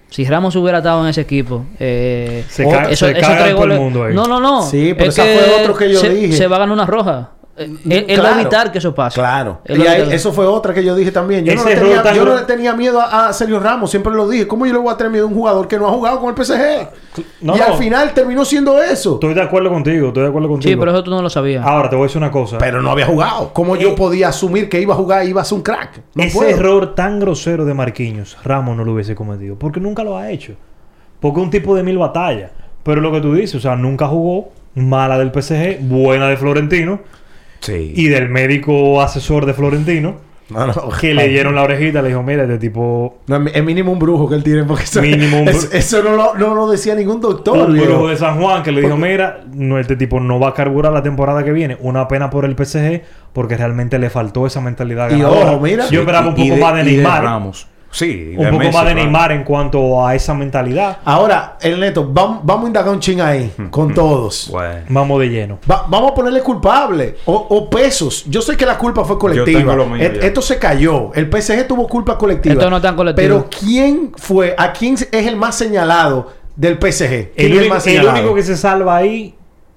[0.10, 1.66] Si Ramos hubiera estado en ese equipo...
[1.80, 4.14] Eh, Se, ca- eso- se esos caga tres todo el mundo ahí.
[4.14, 4.62] No, no, no.
[4.64, 6.34] Sí, pero Es ese fue otro que yo se, dije.
[6.38, 7.32] Se va a ganar una roja.
[7.58, 8.40] Eh, Él, él va a Claro.
[8.42, 9.20] evitar que eso pase.
[9.20, 9.62] Claro.
[9.64, 11.46] Él Y eso fue otra que yo dije también.
[11.46, 13.90] Yo, no le, error tenía, tan yo no le tenía miedo a, a Sergio Ramos,
[13.90, 14.46] siempre lo dije.
[14.46, 16.30] ¿Cómo yo le voy a tener miedo a un jugador que no ha jugado con
[16.30, 16.90] el PSG?
[17.40, 17.66] No, y no.
[17.66, 19.14] al final terminó siendo eso.
[19.14, 20.70] Estoy de acuerdo contigo, estoy de acuerdo contigo.
[20.70, 21.66] Sí, pero eso tú no lo sabías.
[21.66, 22.58] Ahora te voy a decir una cosa.
[22.58, 23.54] Pero no había jugado.
[23.54, 26.02] ¿Cómo Eh, yo podía asumir que iba a jugar y iba a ser un crack?
[26.14, 26.50] No Ese puedo.
[26.50, 29.56] error tan grosero de Marquinhos, Ramos no lo hubiese cometido.
[29.56, 30.56] Porque nunca lo ha hecho.
[31.22, 32.52] Porque es un tipo de mil batallas.
[32.84, 34.50] Pero lo que tú dices, o sea, nunca jugó.
[34.76, 37.00] Mala del PSG, buena de Florentino.
[37.66, 37.94] Sí.
[37.96, 40.16] Y del médico asesor de Florentino.
[40.50, 40.90] No, no.
[41.02, 42.04] Que le dieron la orejita.
[42.04, 43.18] Le dijo, mira, este tipo...
[43.26, 44.64] No, es mínimo un brujo que él tiene.
[44.64, 47.68] Porque eso, Mínimo un eso, no, lo, no lo decía ningún doctor.
[47.70, 47.88] un viejo.
[47.88, 50.94] brujo de San Juan que le dijo, mira, no, este tipo no va a carburar
[50.94, 51.78] la temporada que viene.
[51.80, 53.02] Una pena por el PSG
[53.34, 55.90] porque realmente le faltó esa mentalidad Y ojo, mira.
[55.90, 57.24] Yo esperaba un poco más de y Neymar.
[57.24, 57.68] Ramos.
[57.98, 59.04] Sí, un poco Messi, más de claro.
[59.06, 60.98] Neymar en cuanto a esa mentalidad.
[61.06, 64.50] Ahora, el neto, vamos, vamos a indagar un ching ahí con todos.
[64.52, 64.82] Bueno.
[64.90, 65.60] Vamos de lleno.
[65.70, 68.26] Va- vamos a ponerle culpable o, o pesos.
[68.28, 69.60] Yo sé que la culpa fue colectiva.
[69.60, 70.28] tengo lo mío Et- ya.
[70.28, 71.12] esto se cayó.
[71.14, 72.56] El PSG tuvo culpa colectiva.
[72.56, 73.28] Esto no es tan colectivo.
[73.28, 74.54] Pero ¿quién fue?
[74.58, 77.08] ¿A quién es el más señalado del PSG?
[77.08, 78.18] ¿Quién El, es el único, más el señalado?
[78.20, 79.36] único que se salva ahí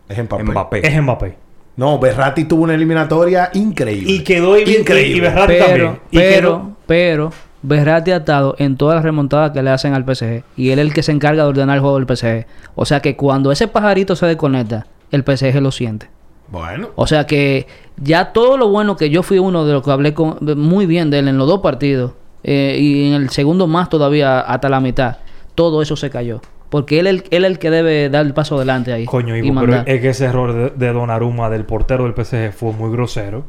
[0.09, 0.43] es Mbappé.
[0.43, 0.87] Mbappé.
[0.89, 1.35] es Mbappé.
[1.77, 4.11] No, Berratti tuvo una eliminatoria increíble.
[4.11, 5.15] Y quedó increíble.
[5.15, 6.01] y, y Berratti pero, también.
[6.11, 10.05] Y pero, quedó- pero, Berratti ha estado en todas las remontadas que le hacen al
[10.05, 10.45] PSG.
[10.57, 12.47] Y él es el que se encarga de ordenar el juego del PSG.
[12.75, 16.09] O sea que cuando ese pajarito se desconecta, el PSG lo siente.
[16.51, 16.89] Bueno.
[16.97, 17.67] O sea que
[17.97, 21.11] ya todo lo bueno que yo fui uno de los que hablé con, muy bien
[21.11, 22.13] de él en los dos partidos.
[22.45, 25.17] eh, y en el segundo más todavía hasta la mitad.
[25.55, 26.41] Todo eso se cayó.
[26.71, 29.07] Porque él, él, él es el que debe dar el paso adelante ahí.
[29.07, 32.73] Coño, y pero es que ese error de, de Donnarumma, del portero del PSG, fue
[32.73, 33.45] muy grosero.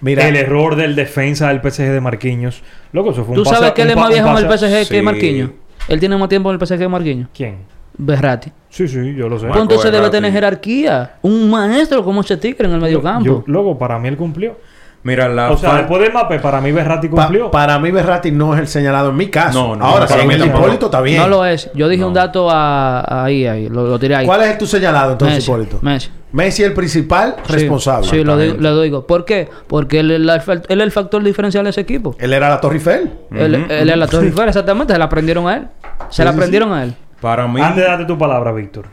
[0.00, 2.62] Mira, El error del defensa del PSG de Marquinhos.
[2.92, 4.88] Loco, eso fue un ¿Tú pase- sabes que él es más viejo en el PSG
[4.88, 5.02] que.
[5.02, 5.50] Marquinhos?
[5.88, 7.28] Él tiene más tiempo en el PSG que Marquinhos.
[7.34, 7.56] ¿Quién?
[7.96, 8.52] Berratti.
[8.68, 9.48] Sí, sí, yo lo sé.
[9.48, 11.16] Pues entonces debe tener jerarquía.
[11.22, 13.24] Un maestro como ese tigre en el medio campo.
[13.24, 14.56] Yo, loco, para mí él cumplió.
[15.04, 17.50] Mira, la o sea, después de Mbappé, para mí Berratti pa- cumplió.
[17.52, 19.68] para mí Berratti no es el señalado en mi caso.
[19.68, 20.46] No, no, Ahora, para si en el.
[20.46, 21.18] Hipólito está bien.
[21.22, 21.70] No lo es.
[21.72, 22.08] Yo dije No.
[22.08, 23.68] un dato a- ahí, ahí.
[23.68, 24.26] Lo, lo tiré ahí.
[24.26, 25.50] ¿Cuál es tu señalado entonces, Messi.
[25.50, 25.78] Hipólito?
[25.82, 26.10] Messi.
[26.32, 28.08] Messi es el principal Sí, responsable.
[28.08, 29.06] Sí, lo, lo digo.
[29.06, 29.48] ¿Por qué?
[29.68, 32.16] Porque él, es la- él es el factor diferencial de ese equipo.
[32.18, 33.12] Él era la Torre Eiffel.
[33.30, 34.92] Él, él es la Torre Eiffel, exactamente.
[34.92, 35.68] Se la aprendieron a él.
[36.10, 36.94] Se la sí, aprendieron a él.
[37.20, 37.60] para mí...
[37.60, 38.86] Antes de darte tu palabra, Víctor.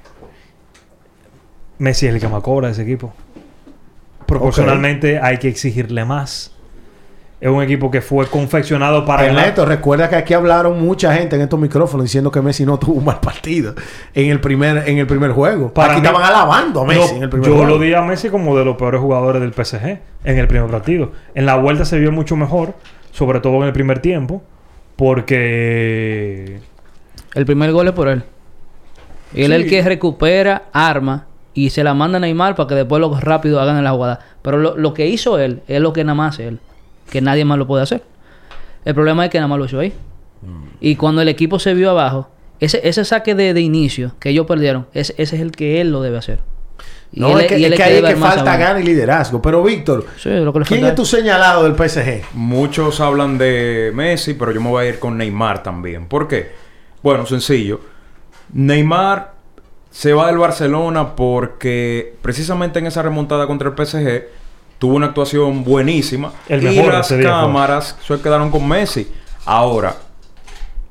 [1.78, 3.14] Messi es el que más cobra de ese equipo.
[4.26, 6.52] Proporcionalmente hay que exigirle más.
[7.42, 9.40] es un equipo que fue confeccionado para ganar.
[9.40, 12.94] Ernesto, recuerda que aquí hablaron mucha gente en estos micrófonos diciendo que Messi no tuvo
[12.94, 13.76] un mal partido
[14.16, 15.72] en el primer, en el primer juego.
[15.72, 17.70] Para aquí mí- estaban alabando a Messi Yo- en el primer yo juego.
[17.70, 21.12] lo di a Messi como de los peores jugadores del PSG en el primer partido.
[21.36, 22.74] En la vuelta se vio mucho mejor,
[23.12, 24.42] sobre todo en el primer tiempo,
[24.96, 26.60] porque
[27.36, 28.24] El primer gol es por él.
[29.34, 32.76] Y él es el que recupera arma y se la manda a Neymar para que
[32.76, 34.20] después los rápido hagan la jugada.
[34.44, 36.60] Pero lo, lo que hizo él es lo que nada más hace él.
[37.10, 38.04] Que nadie más lo puede hacer.
[38.84, 39.94] El problema es que nada más lo hizo ahí.
[40.80, 44.46] Y cuando el equipo se vio abajo, ese, ese saque de, de inicio que ellos
[44.46, 46.40] perdieron, ese, ese es el que él lo debe hacer.
[47.12, 48.80] Y No, él- es que, y él es que el ahí es que falta gana
[48.80, 49.42] y liderazgo.
[49.42, 52.24] Pero, Víctor, Sí, lo que le ¿quién es tu señalado del PSG?
[52.34, 56.08] Muchos hablan de Messi, pero yo me voy a ir con Neymar también.
[56.08, 56.52] ¿Por qué?
[57.02, 57.80] Bueno, sencillo.
[58.54, 59.35] Neymar
[59.96, 64.26] se va del Barcelona porque precisamente en esa remontada contra el PSG
[64.78, 69.10] tuvo una actuación buenísima El y las cámaras se quedaron con Messi.
[69.46, 69.96] Ahora,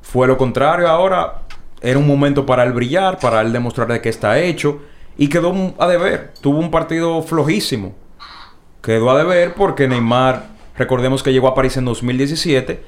[0.01, 0.87] fue lo contrario.
[0.87, 1.43] Ahora
[1.81, 4.79] era un momento para él brillar, para él demostrar de qué está hecho
[5.19, 6.33] y quedó a deber.
[6.41, 7.93] Tuvo un partido flojísimo
[8.81, 10.47] quedó a deber porque Neymar,
[10.79, 12.83] recordemos que llegó a París en 2017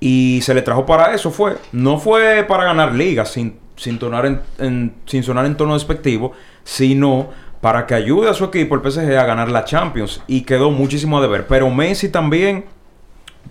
[0.00, 1.58] y se le trajo para eso, fue.
[1.70, 6.32] No fue para ganar ligas sin, sin, tonar en, en- sin sonar en tono despectivo,
[6.64, 7.28] sino
[7.60, 10.22] para que ayude a su equipo, el PSG, a ganar la Champions.
[10.26, 11.46] Y quedó muchísimo a deber.
[11.46, 12.66] Pero Messi también,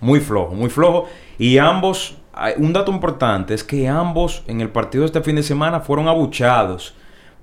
[0.00, 1.08] muy flojo, muy flojo.
[1.36, 2.16] Y ambos,
[2.58, 6.06] un dato importante es que ambos en el partido de este fin de semana fueron
[6.08, 6.94] abuchados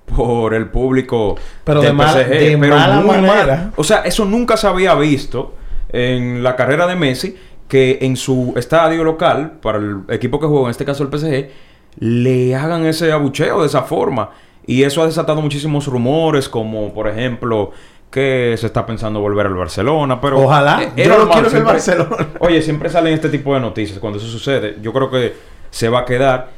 [0.06, 3.22] por el público Pero del de mala- PSG, de pero mala muy mal.
[3.26, 3.72] manera.
[3.76, 5.54] O sea, eso nunca se había visto
[5.90, 7.36] en la carrera de Messi,
[7.68, 11.50] que en su estadio local, para el equipo que juega, en este caso el PSG,
[11.98, 14.30] le hagan ese abucheo de esa forma.
[14.66, 17.72] Y eso ha desatado muchísimos rumores, como por ejemplo
[18.10, 20.82] que se está pensando volver al Barcelona, pero Ojalá.
[20.96, 22.28] eh, Yo lo quiero en el Barcelona.
[22.40, 24.76] Oye, siempre salen este tipo de noticias cuando eso sucede.
[24.82, 25.34] Yo creo que
[25.70, 26.50] se va a quedar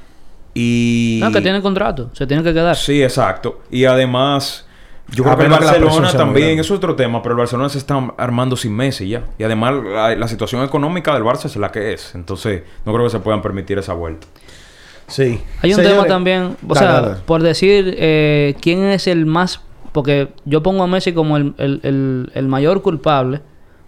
[0.52, 2.10] y No, que tiene contrato.
[2.12, 2.76] Se tiene que quedar.
[2.76, 3.60] Sí, exacto.
[3.70, 4.66] Y además,
[5.08, 8.56] yo creo que el Barcelona también es otro tema, pero el Barcelona se está armando
[8.56, 9.22] sin Messi ya.
[9.38, 12.14] Y además, la, la situación económica del Barça es la que es.
[12.14, 14.26] Entonces, no creo que se puedan permitir esa vuelta.
[15.06, 15.40] Sí.
[15.62, 19.60] Hay un Señores, tema también, o sea, por decir eh, quién es el más,
[19.92, 23.40] porque yo pongo a Messi como el, el- el- el mayor culpable,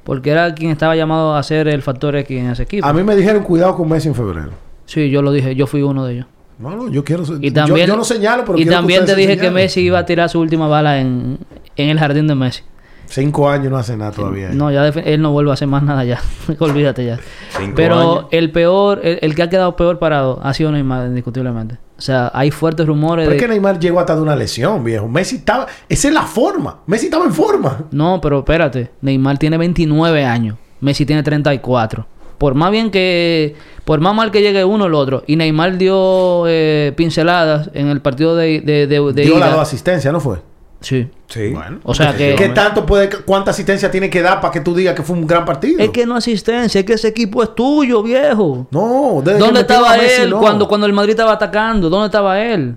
[0.05, 2.87] porque era quien estaba llamado a ser el factor X en ese equipo.
[2.87, 4.50] A mí me dijeron cuidado con Messi en febrero.
[4.85, 6.26] Sí, yo lo dije, yo fui uno de ellos.
[6.59, 7.22] No, no, yo quiero...
[7.40, 9.50] Y también, yo, no señalo, pero y también te dije que.
[9.50, 11.38] Messi iba a tirar su última bala en,
[11.76, 12.62] en el jardín de Messi.
[13.06, 14.50] Cinco años no hace nada todavía.
[14.50, 16.20] No, ya él no vuelve a hacer más nada ya.
[16.58, 17.18] Olvídate ya.
[17.56, 18.26] Cinco Pero años.
[18.32, 21.78] el peor, el, el que ha quedado peor parado ha sido Neymar, indiscutiblemente.
[21.98, 23.36] O sea, hay fuertes rumores Pero de...
[23.36, 25.08] es que Neymar llegó hasta de una lesión, viejo.
[25.08, 25.66] Messi estaba...
[25.88, 26.80] Esa es la forma.
[26.86, 27.86] Messi estaba en forma.
[27.90, 28.90] No, pero espérate.
[29.00, 30.58] Neymar tiene 29 años.
[30.80, 32.06] Messi tiene 34.
[32.36, 33.54] Por más bien que...
[33.86, 35.22] Por más mal que llegue uno o el otro.
[35.26, 39.46] Y Neymar dio eh, pinceladas en el partido de, de, de, de Dio ida.
[39.46, 40.38] las dos asistencias, ¿no fue?
[40.87, 41.09] Sí.
[41.27, 41.49] Sí.
[41.49, 41.81] Bueno.
[41.83, 42.37] O sea que...
[42.37, 43.09] ¿Qué tanto puede...
[43.09, 45.81] ¿Cuánta asistencia tiene que dar para que tú digas que fue un gran partido?
[45.81, 46.79] Es que no asistencia.
[46.79, 48.68] Es que ese equipo es tuyo, viejo.
[48.70, 49.20] No.
[49.25, 50.38] desde ¿Dónde estaba Messi, él no.
[50.38, 51.90] cuando, cuando el Madrid estaba atacando?
[51.90, 52.77] ¿Dónde estaba él?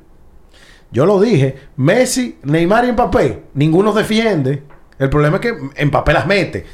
[0.92, 1.56] Yo lo dije.
[1.76, 3.44] Messi, Neymar y Mbappé.
[3.54, 4.64] Ninguno defiende.
[4.98, 6.66] El problema es que Mbappé las mete.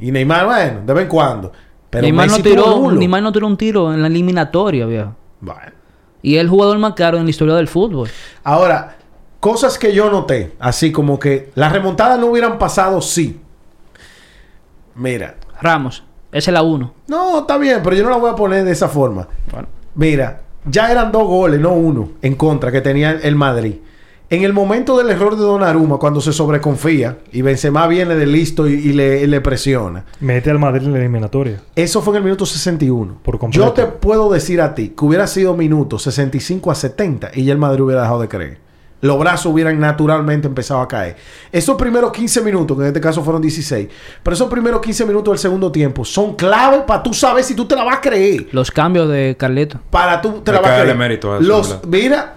[0.00, 1.52] Y Neymar, bueno, de vez en cuando.
[1.90, 2.90] Pero Neymar, Messi no tiró.
[2.90, 5.14] Neymar no tiró un tiro en la eliminatoria, viejo.
[5.40, 5.70] Bueno.
[6.22, 8.08] Y es el jugador más caro en la historia del fútbol.
[8.42, 8.96] Ahora,
[9.42, 13.40] cosas que yo noté, así como que las remontadas no hubieran pasado, sí.
[14.94, 16.94] Mira, Ramos, esa es la uno.
[17.08, 19.26] no, está bien, pero yo no la voy a poner de esa forma.
[19.50, 19.66] Bueno.
[19.96, 23.74] Mira, ya eran dos goles, no uno, en contra que tenía el Madrid.
[24.30, 28.68] En el momento del error de Donnarumma, cuando se sobreconfía y Benzema viene de listo
[28.68, 30.04] y, y le, y le presiona.
[30.20, 31.60] Mete al Madrid en la eliminatoria.
[31.74, 33.18] Eso fue en el minuto 61.
[33.24, 33.66] Por completo.
[33.66, 37.52] Yo te puedo decir a ti que hubiera sido minuto 65 a 70 y ya
[37.52, 38.61] el Madrid hubiera dejado de creer.
[39.02, 41.16] Los brazos hubieran naturalmente empezado a caer.
[41.52, 43.88] Esos primeros 15 minutos, que en este caso fueron 16,
[44.22, 47.66] pero esos primeros 15 minutos del segundo tiempo son clave para tú saber si tú
[47.66, 48.46] te la vas a creer.
[48.52, 49.78] Los cambios de Carleto.
[49.90, 50.96] Para tú te la vas a creer.
[50.96, 51.82] mérito a eso, Los, ¿verdad?
[51.88, 52.34] mira,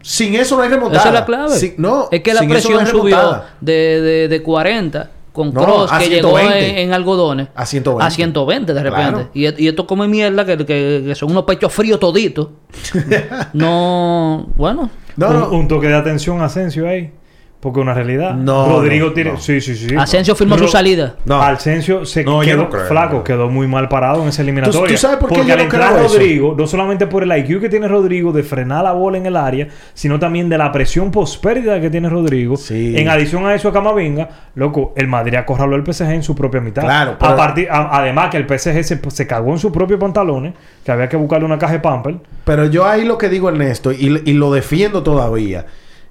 [0.00, 0.98] sin eso no hay remontada.
[1.00, 1.50] Esa es la clave.
[1.58, 5.10] Sin- no, es que la sin eso no presión hay subió de, de, de 40
[5.38, 6.70] con No, Cross que llegó 120.
[6.70, 8.04] en, en algodones A 120.
[8.06, 9.10] a 120 de repente.
[9.12, 9.30] Claro.
[9.32, 12.48] Y, y esto come mierda que, que, que son unos pechos fríos toditos.
[13.54, 15.50] no, bueno, No, un, no.
[15.50, 17.12] un toque de atención a Asensio ahí.
[17.60, 18.34] Porque es una realidad.
[18.34, 19.32] No, Rodrigo no, tiene.
[19.32, 19.36] no.
[19.40, 19.92] Sí, sí, sí.
[19.96, 21.16] Asensio firmó Ro- su salida.
[21.24, 21.42] No.
[21.42, 23.24] Asensio se No, yo quedó no creo, flaco, no.
[23.24, 24.94] quedó muy mal parado en esa eliminatoria.
[24.94, 26.14] ¿Tú sabes por qué Porque yo al entrar creo eso?
[26.14, 29.36] Rodrigo, no solamente por el IQ que tiene Rodrigo de frenar la bola en el
[29.36, 32.56] área, sino también de la presión pospérdida que tiene Rodrigo.
[32.56, 32.94] Sí.
[32.96, 36.60] En adición a eso, a Camavinga, loco, el Madrid acorraló al PSG en su propia
[36.60, 36.82] mitad.
[36.82, 39.98] Claro, pero- A partir, a- además que el PSG se, se cagó en sus propios
[39.98, 42.14] pantalones, que había que buscarle una caja de pamper.
[42.44, 45.66] Pero yo ahí lo que digo, Ernesto, y, y lo defiendo todavía.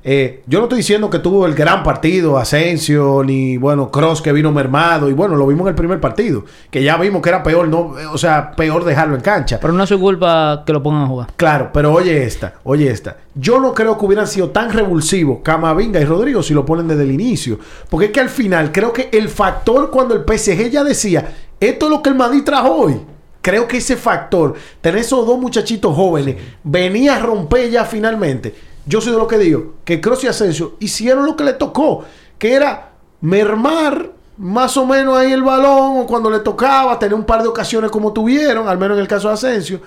[0.09, 4.31] Eh, yo no estoy diciendo que tuvo el gran partido Asensio, ni bueno, Cross que
[4.31, 7.43] vino mermado, y bueno, lo vimos en el primer partido, que ya vimos que era
[7.43, 9.59] peor, no, eh, o sea, peor dejarlo en cancha.
[9.59, 11.27] Pero no es su culpa que lo pongan a jugar.
[11.35, 13.17] Claro, pero oye esta, oye esta.
[13.35, 17.03] Yo no creo que hubieran sido tan revulsivos Camavinga y Rodrigo si lo ponen desde
[17.03, 17.59] el inicio.
[17.89, 21.87] Porque es que al final creo que el factor cuando el PSG ya decía, esto
[21.87, 23.01] es lo que el Madrid trajo hoy.
[23.41, 28.55] Creo que ese factor, tener esos dos muchachitos jóvenes, venía a romper ya finalmente.
[28.87, 32.05] Yo soy de lo que digo, que Kroos y Asensio hicieron lo que le tocó,
[32.39, 37.25] que era mermar más o menos ahí el balón, o cuando le tocaba, tener un
[37.25, 39.81] par de ocasiones como tuvieron, al menos en el caso de Asensio.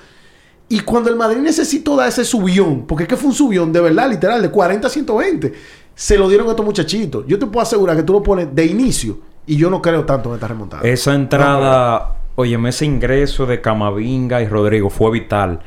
[0.68, 3.80] Y cuando el Madrid necesitó dar ese subión, porque es que fue un subión de
[3.80, 5.52] verdad, literal, de 40 a 120,
[5.94, 7.24] se lo dieron a estos muchachitos.
[7.26, 10.28] Yo te puedo asegurar que tú lo pones de inicio y yo no creo tanto
[10.28, 10.82] en esta remontada.
[10.82, 15.60] Esa entrada, óyeme, ese ingreso de Camavinga y Rodrigo fue vital.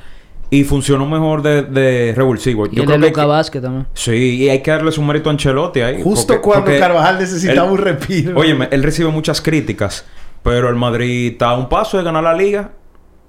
[0.56, 2.68] Y funcionó mejor de, de revulsivo.
[2.72, 3.88] Y el de Luca que- Vázquez también.
[3.94, 6.02] Sí, y hay que darle su mérito a Ancelotti ahí.
[6.04, 8.40] Justo porque- cuando porque Carvajal necesitaba él- un respiro.
[8.40, 10.06] Óyeme, él recibe muchas críticas,
[10.44, 12.72] pero el Madrid está a un paso de ganar la liga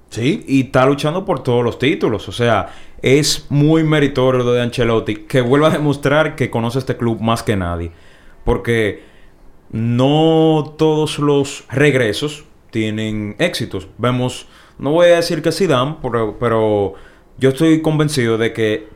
[0.09, 0.43] sí.
[0.47, 2.29] y está luchando por todos los títulos.
[2.29, 2.67] O sea,
[3.01, 7.41] es muy meritorio lo de Ancelotti que vuelva a demostrar que conoce este club más
[7.43, 7.91] que nadie.
[8.43, 9.03] Porque
[9.71, 13.87] no todos los regresos tienen éxitos.
[13.97, 16.93] Vemos, no voy a decir que Zidane, pero, pero
[17.37, 18.87] yo estoy convencido de que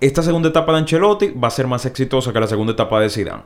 [0.00, 3.08] esta segunda etapa de Ancelotti va a ser más exitosa que la segunda etapa de
[3.08, 3.42] Zidane.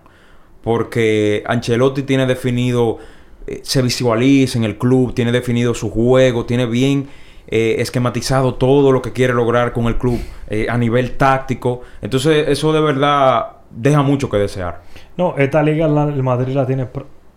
[0.62, 2.98] Porque Ancelotti tiene definido,
[3.46, 7.08] eh, se visualiza en el club, tiene definido su juego, tiene bien
[7.46, 11.82] eh, esquematizado todo lo que quiere lograr con el club eh, a nivel táctico.
[12.02, 14.82] Entonces eso de verdad deja mucho que desear.
[15.16, 16.88] No, esta liga el Madrid la tiene.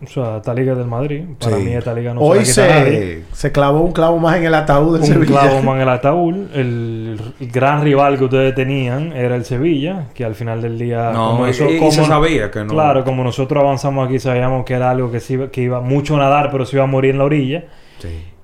[0.02, 1.22] O sea, esta liga del Madrid.
[1.38, 1.62] Para Sí.
[1.62, 4.54] mí, esta liga no Hoy se la se, se clavó un clavo más en el
[4.54, 5.40] ataúd del un Sevilla.
[5.40, 6.34] clavo más en el ataúd.
[6.54, 11.12] El, el gran rival que ustedes tenían era el Sevilla, que al final del día.
[11.12, 12.72] No, como y- eso- y como- se sabía que no.
[12.72, 16.16] Claro, como nosotros avanzamos aquí, sabíamos que era algo que, se iba, que iba mucho
[16.16, 17.64] a nadar, pero se iba a morir en la orilla.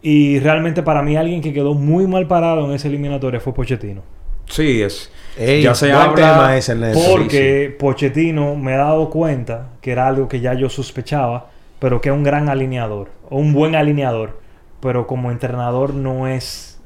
[0.01, 4.03] Y realmente, para mí, alguien que quedó muy mal parado en esa eliminatoria fue Pochettino.
[4.47, 5.11] Sí, es.
[5.39, 6.15] Ey, ya se habla.
[6.15, 6.75] tema ese,
[7.09, 11.47] Porque Pochettino me he dado cuenta que era algo que ya yo sospechaba,
[11.79, 14.41] pero que es un gran alineador, o un buen alineador,
[14.81, 16.79] pero como entrenador no es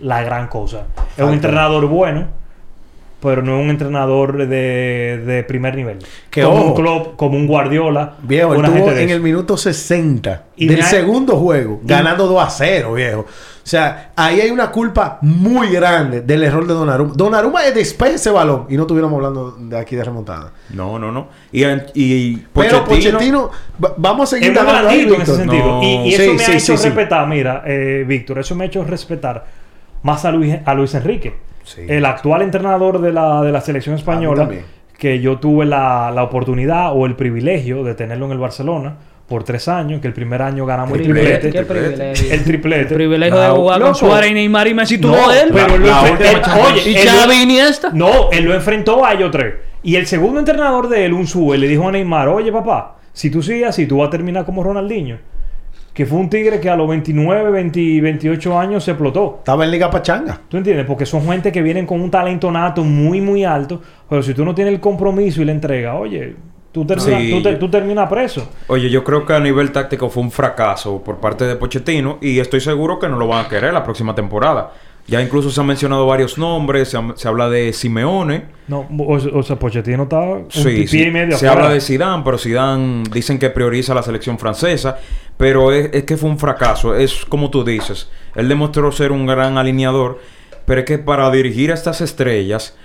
[0.00, 0.86] la gran cosa.
[1.16, 2.26] Es un entrenador bueno,
[3.22, 5.98] pero no es un entrenador de, de primer nivel.
[6.30, 6.74] Que como un.
[6.74, 9.16] Klopp, como un Guardiola, Viejo, él una estuvo gente de en eso.
[9.16, 13.26] el minuto 60 Y del ha- segundo juego, ganando 2 a 0, viejo.
[13.62, 17.12] O sea, ahí hay una culpa muy grande del error de Donnarumma.
[17.14, 20.52] Donnarumma despeja ese balón y no estuviéramos hablando de aquí de remontada.
[20.70, 21.28] No, no, no.
[21.52, 23.50] Y, y Pero Pochettino,
[23.84, 24.64] va- vamos a seguir Es ahí,
[25.04, 25.64] blandito en ese sentido.
[25.66, 25.82] No.
[25.82, 26.84] Y, y eso Sí, me sí, ha hecho sí, sí.
[26.88, 29.44] respetar, mira, eh, Víctor, eso me ha hecho respetar
[30.02, 31.82] más a Luis, a Luis Enrique, Sí.
[31.86, 34.48] el actual entrenador de la, de la selección española,
[34.98, 38.96] que yo tuve la, la oportunidad o el privilegio de tenerlo en el Barcelona
[39.30, 41.58] por tres años, que el primer año ganamos el Triplete, triplete.
[41.58, 42.32] Qué privilegio.
[42.34, 42.80] El triplete.
[42.80, 43.94] El privilegio de jugar con.
[43.94, 45.50] Suárez y Neymar y Messi tuvo No, él.
[45.54, 47.90] pero él lo La enfrentó- oye, y Xavi y Iniesta.
[47.94, 49.54] No, él lo enfrentó a ellos tres.
[49.82, 53.30] Y el segundo entrenador de él, un sube, le dijo a Neymar, oye papá, si
[53.30, 55.16] tú sigues así, tú vas a terminar como Ronaldinho.
[55.94, 59.36] Que fue un tigre que a los 29, 20, 28 años se explotó.
[59.38, 60.40] Estaba en Liga Pachanga.
[60.48, 60.86] ¿Tú entiendes?
[60.86, 63.80] Porque son gente que vienen con un talento nato muy, muy alto.
[64.08, 66.34] Pero si tú no tienes el compromiso y la entrega, oye,
[66.72, 67.30] tú terminas, Sí.
[67.30, 68.48] tú te- tú terminas preso.
[68.68, 72.38] Oye, yo creo que a nivel táctico fue un fracaso por parte de Pochettino y
[72.38, 74.72] estoy seguro que no lo van a querer la próxima temporada.
[75.06, 78.44] Ya incluso se han mencionado varios nombres, se, se habla de Simeone.
[78.68, 81.64] No, o, o sea, Pochettino está un Sí, y medio Se afuera.
[81.64, 84.98] habla de Zidane, pero Zidane dicen que prioriza la selección francesa,
[85.36, 88.08] pero es, es que fue un fracaso, es como tú dices.
[88.36, 90.20] Él demostró ser un gran alineador,
[90.64, 92.76] pero es que para dirigir a estas estrellas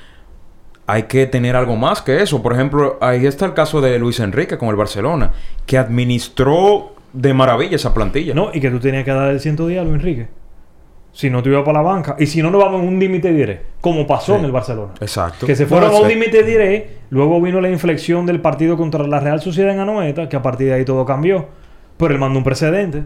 [0.87, 2.41] hay que tener algo más que eso.
[2.41, 5.31] Por ejemplo, ahí está el caso de Luis Enrique con el Barcelona,
[5.65, 8.33] que administró de maravilla esa plantilla.
[8.33, 10.27] No, y que tú tenías que dar el 110 a Luis Enrique.
[11.11, 12.17] Si no te iba para la banca.
[12.19, 13.61] Y si no, nos vamos en un límite diré.
[13.79, 14.39] Como pasó Sí.
[14.39, 14.93] en el Barcelona.
[14.99, 15.45] Exacto.
[15.47, 16.97] Que se fueron No, a un límite diré.
[17.09, 20.27] Luego vino la inflexión del partido contra la Real Sociedad en Anoeta.
[20.27, 21.47] Que a partir de ahí todo cambió.
[21.95, 23.03] Pero él mandó un precedente.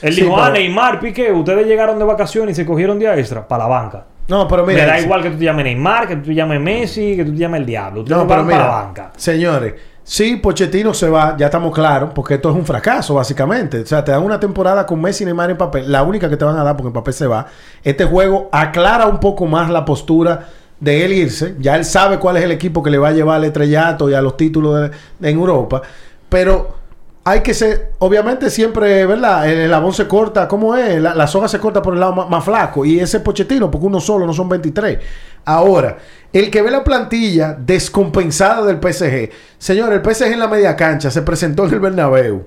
[0.00, 3.14] Él Sí, dijo, ah, pero- Neymar, Piqué, ustedes llegaron de vacaciones y se cogieron día
[3.18, 4.06] extra para la banca.
[4.30, 4.82] No, pero mira.
[4.82, 7.32] Me da igual que tú te llames Neymar, que tú te llames Messi, que tú
[7.32, 8.04] te llames el Diablo.
[8.04, 9.12] Tú No, pero para la mira, banca.
[9.16, 9.74] señores,
[10.04, 13.80] sí, Pochettino se va, ya estamos claros, porque esto es un fracaso, básicamente.
[13.80, 16.36] O sea, te dan una temporada con Messi y Neymar en papel, la única que
[16.36, 17.46] te van a dar porque en papel se va.
[17.82, 20.46] Este juego aclara un poco más la postura
[20.78, 21.56] de él irse.
[21.58, 24.14] Ya él sabe cuál es el equipo que le va a llevar al estrellato y
[24.14, 25.82] a los títulos de- de- en Europa.
[26.28, 26.79] Pero
[27.22, 29.48] hay que ser, obviamente siempre, ¿verdad?
[29.48, 31.00] El eslabón se corta, ¿cómo es?
[31.00, 32.84] La, la soga se corta por el lado más, más flaco.
[32.84, 34.98] Y ese Pochettino, porque uno solo, no son 23.
[35.44, 35.98] Ahora,
[36.32, 39.30] el que ve la plantilla descompensada del PSG.
[39.58, 42.44] Señor, el PSG en la media cancha se presentó en el Bernabéu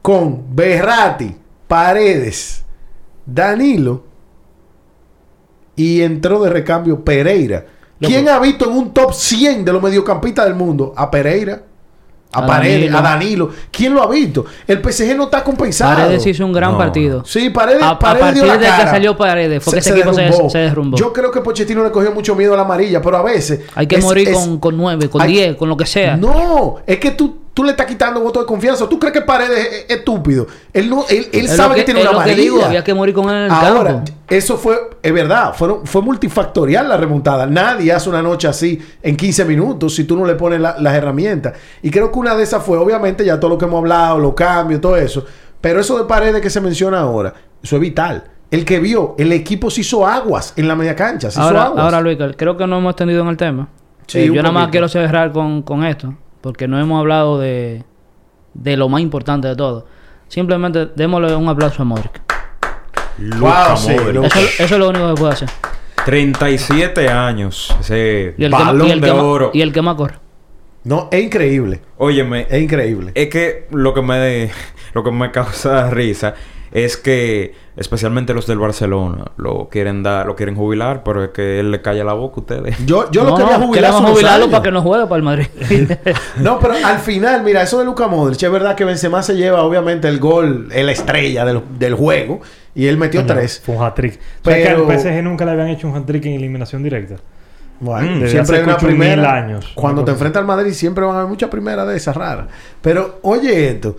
[0.00, 1.36] con Berrati,
[1.68, 2.64] Paredes,
[3.24, 4.04] Danilo
[5.76, 7.66] y entró de recambio Pereira.
[8.00, 11.62] ¿Quién ha visto en un top 100 de los mediocampistas del mundo a Pereira?
[12.34, 12.98] A, A Paredes, Danilo.
[12.98, 13.50] a Danilo.
[13.70, 14.44] ¿Quién lo ha visto?
[14.66, 15.94] El PSG no está compensado.
[15.96, 16.78] Paredes hizo un gran No.
[16.78, 17.24] partido.
[17.26, 18.90] Sí, Paredes, A- a Paredes dio partir la de que cara.
[18.90, 20.96] salió Paredes, fue que ese equipo se- se derrumbó.
[20.96, 23.60] Yo creo que Pochettino le cogió mucho miedo a la amarilla, pero a veces...
[23.74, 26.16] Hay que es- morir es- con, con 9, con hay- 10, con lo que sea.
[26.16, 28.88] No, es que tú, tú le estás quitando voto de confianza.
[28.88, 30.46] ¿Tú crees que Paredes es, es estúpido?
[30.72, 32.36] Él, no, él, él sabe que, tiene es una lo amarilla.
[32.36, 34.12] que digo, había que morir con él en el Ahora, campo.
[34.28, 37.46] eso fue, es verdad, fueron, fue multifactorial la remontada.
[37.46, 40.94] Nadie hace una noche así en 15 minutos si tú no le pones la- las
[40.94, 41.54] herramientas.
[41.82, 44.34] Y creo que una de esas fue, obviamente, ya todo lo que hemos hablado, los
[44.34, 45.24] cambios, todo eso.
[45.60, 48.24] Pero eso de paredes que se menciona ahora, eso es vital.
[48.50, 51.30] El que vio, el equipo se hizo aguas en la media cancha.
[51.30, 51.84] Se hizo Ahora, aguas.
[51.84, 53.68] ahora Luis, creo que no hemos extendido en el tema.
[54.06, 57.84] Sí, Eh, yo nada más quiero cerrar con, con esto, porque no hemos hablado de,
[58.54, 59.86] de lo más importante de todo.
[60.28, 62.20] Simplemente démosle un aplauso a Modric.
[63.18, 64.14] Luka sí, Modric.
[64.14, 64.26] Luka.
[64.28, 65.48] Eso, eso es lo único que puede hacer.
[66.04, 67.74] 37 años.
[67.80, 69.50] Ese Y el, que, más- balón y el de que más- oro.
[69.54, 70.14] y el que más corre.
[70.84, 71.80] No, es increíble.
[71.98, 73.12] Óyeme, Es increíble.
[73.14, 74.50] es que lo que me
[74.94, 76.34] lo que me causa risa
[76.72, 81.60] es que especialmente los del Barcelona lo quieren dar, lo quieren jubilar, pero es que
[81.60, 82.76] él le calla la boca a ustedes.
[82.86, 84.50] Yo, yo lo quería jubilar queremos jubilarlo años.
[84.50, 85.46] para que no juegue para el Madrid.
[86.38, 89.62] No, pero al final, mira, eso de Luca Modric, es verdad que Benzema se lleva
[89.62, 92.40] obviamente el gol, la estrella del, del juego,
[92.74, 93.60] y él metió tres.
[93.64, 94.18] Fue un hat-trick.
[94.42, 94.86] Pero- Pero...
[94.86, 97.16] que al PSG nunca le habían hecho un hat-trick en eliminación directa.
[97.80, 99.34] Bueno, Mm, siempre hay una primera.
[99.34, 99.72] años.
[99.74, 102.46] Cuando Una te enfrentas al Madrid, siempre van a haber muchas primeras de esas raras.
[102.80, 103.96] Pero oye esto: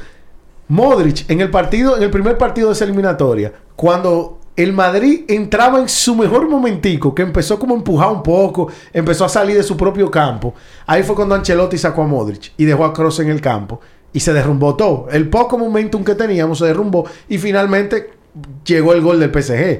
[0.73, 5.79] Modric, en el partido, en el primer partido de esa eliminatoria, cuando el Madrid entraba
[5.79, 9.61] en su mejor momentico, que empezó como a empujar un poco, empezó a salir de
[9.61, 10.55] su propio campo,
[10.87, 13.81] ahí fue cuando Ancelotti sacó a Modric y dejó a Kroos en el campo.
[14.13, 15.07] Y se derrumbó todo.
[15.11, 17.07] El poco momentum que teníamos se derrumbó.
[17.27, 18.11] Y finalmente
[18.63, 19.79] llegó el gol del PSG.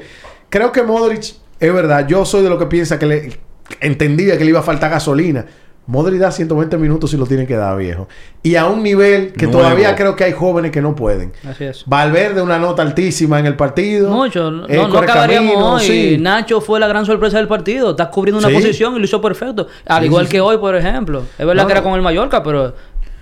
[0.49, 3.39] Creo que Modric, es verdad, yo soy de lo que piensa que le
[3.79, 5.45] entendía que le iba a faltar gasolina.
[5.85, 8.07] Modric da 120 minutos si lo tiene que dar, viejo.
[8.41, 9.59] Y a un nivel que Nuevo.
[9.63, 11.33] todavía creo que hay jóvenes que no pueden.
[11.45, 11.83] Así es.
[11.85, 14.09] Valverde, una nota altísima en el partido.
[14.09, 14.49] Mucho.
[14.49, 15.85] No, Eh, no corre acabaríamos hoy.
[15.87, 16.17] sí.
[16.19, 17.91] Nacho fue la gran sorpresa del partido.
[17.91, 18.53] Estás cubriendo una Sí.
[18.55, 19.67] posición y lo hizo perfecto.
[19.85, 20.41] Al Sí, igual sí, que sí.
[20.41, 21.23] hoy, por ejemplo.
[21.37, 21.87] Es verdad No, que era no.
[21.89, 22.73] con el Mallorca, pero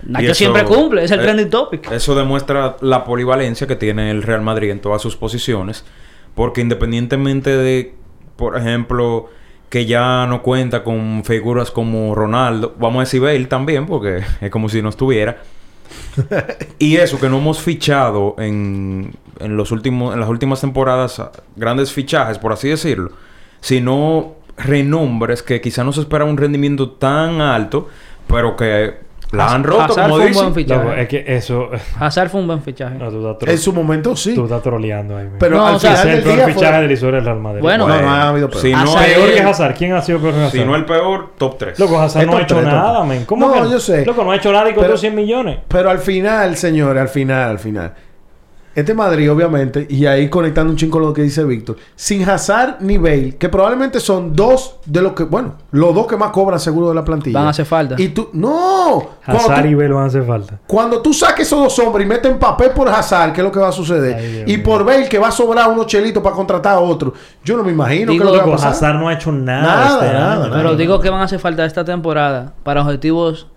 [0.04, 1.02] Nacho eso- siempre cumple.
[1.02, 1.90] Es el eh, trending topic.
[1.90, 5.84] Eso demuestra la polivalencia que tiene el Real Madrid en todas sus posiciones.
[6.36, 7.94] Porque independientemente de,
[8.36, 9.28] por ejemplo,
[9.72, 14.50] que ya no cuenta con figuras como Ronaldo, vamos a decir Bale también, porque es
[14.50, 15.38] como si no estuviera.
[16.78, 21.22] y eso, que no hemos fichado en, en, los últimos, en las últimas temporadas
[21.56, 23.12] grandes fichajes, por así decirlo,
[23.62, 27.88] sino renombres que quizá no se espera un rendimiento tan alto,
[28.28, 28.96] pero que
[29.32, 30.42] la han roto, Hazard como fue un dicen.
[30.44, 30.84] buen fichaje.
[30.84, 31.70] Loco, es que eso...
[31.98, 32.94] Hazard fue un buen fichaje.
[32.96, 34.34] No, tú estás, tro- En su momento sí.
[34.34, 35.28] tú estás troleando ahí.
[35.38, 36.80] Pero No, al o sea, final es el del peor día fichaje fue...
[36.82, 37.60] de la historia del Real Madrid.
[37.62, 38.60] Bueno, No, no ha habido peor.
[38.62, 39.74] Si no, Hazard- Peor es- que Hazard.
[39.74, 40.52] ¿Quién ha sido peor que Hazard?
[40.60, 41.78] si no el peor, top 3.
[41.78, 43.08] Loco, Hazard no Esto ha hecho tres, nada, tres.
[43.08, 43.24] men.
[43.24, 44.04] ¿Cómo No, que yo sé.
[44.04, 45.58] Loco, no ha hecho nada y costó Pero- 100 millones.
[45.68, 47.92] Pero al final, señores, al final, al final.
[48.74, 52.76] Este Madrid, obviamente, y ahí conectando un chingo con lo que dice Víctor, sin Hazard
[52.80, 56.58] ni Bale, que probablemente son dos de los que, bueno, los dos que más cobran
[56.58, 57.38] seguro de la plantilla.
[57.38, 57.96] Van a hacer falta.
[57.98, 60.58] Y tú, no, Hazard tú, y Bale van a hacer falta.
[60.66, 63.58] cuando tú saques esos dos hombres y meten papel por Hazard, ¿qué es lo que
[63.60, 64.16] va a suceder?
[64.16, 64.64] Ay, Dios y mío.
[64.64, 67.12] por Bale, que va a sobrar unos chelitos para contratar a otro.
[67.44, 68.72] Yo no me imagino Digo, qué es lo que va a pasar.
[68.72, 70.50] Hazard no ha hecho nada, Nada, este nada.
[70.50, 73.48] Pero digo que van a hacer falta esta temporada para objetivos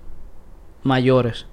[0.83, 1.45] mayores.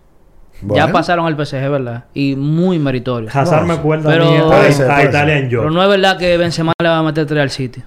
[0.63, 0.87] Bueno.
[0.87, 2.05] Ya pasaron al PSG, ¿verdad?
[2.15, 3.29] Y muy meritorio.
[3.33, 3.81] Hazard me sí.
[3.81, 5.45] acuerda Pero- a mí a, Puede ser, a puede Italia ser.
[5.45, 5.59] en yo.
[5.61, 7.83] Pero no es verdad que Benzema le va a meter 3 al City.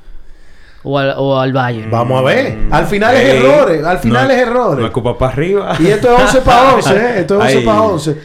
[0.84, 1.90] O al, o al Bayern.
[1.90, 2.58] Vamos a ver.
[2.70, 3.84] Al final Ey, es errores.
[3.84, 4.80] Al final no es errores.
[4.82, 5.76] No es culpa para arriba.
[5.80, 7.20] Y esto es 11 para 11, ¿eh?
[7.22, 7.66] Esto es 11 Ay.
[7.66, 8.18] para 11.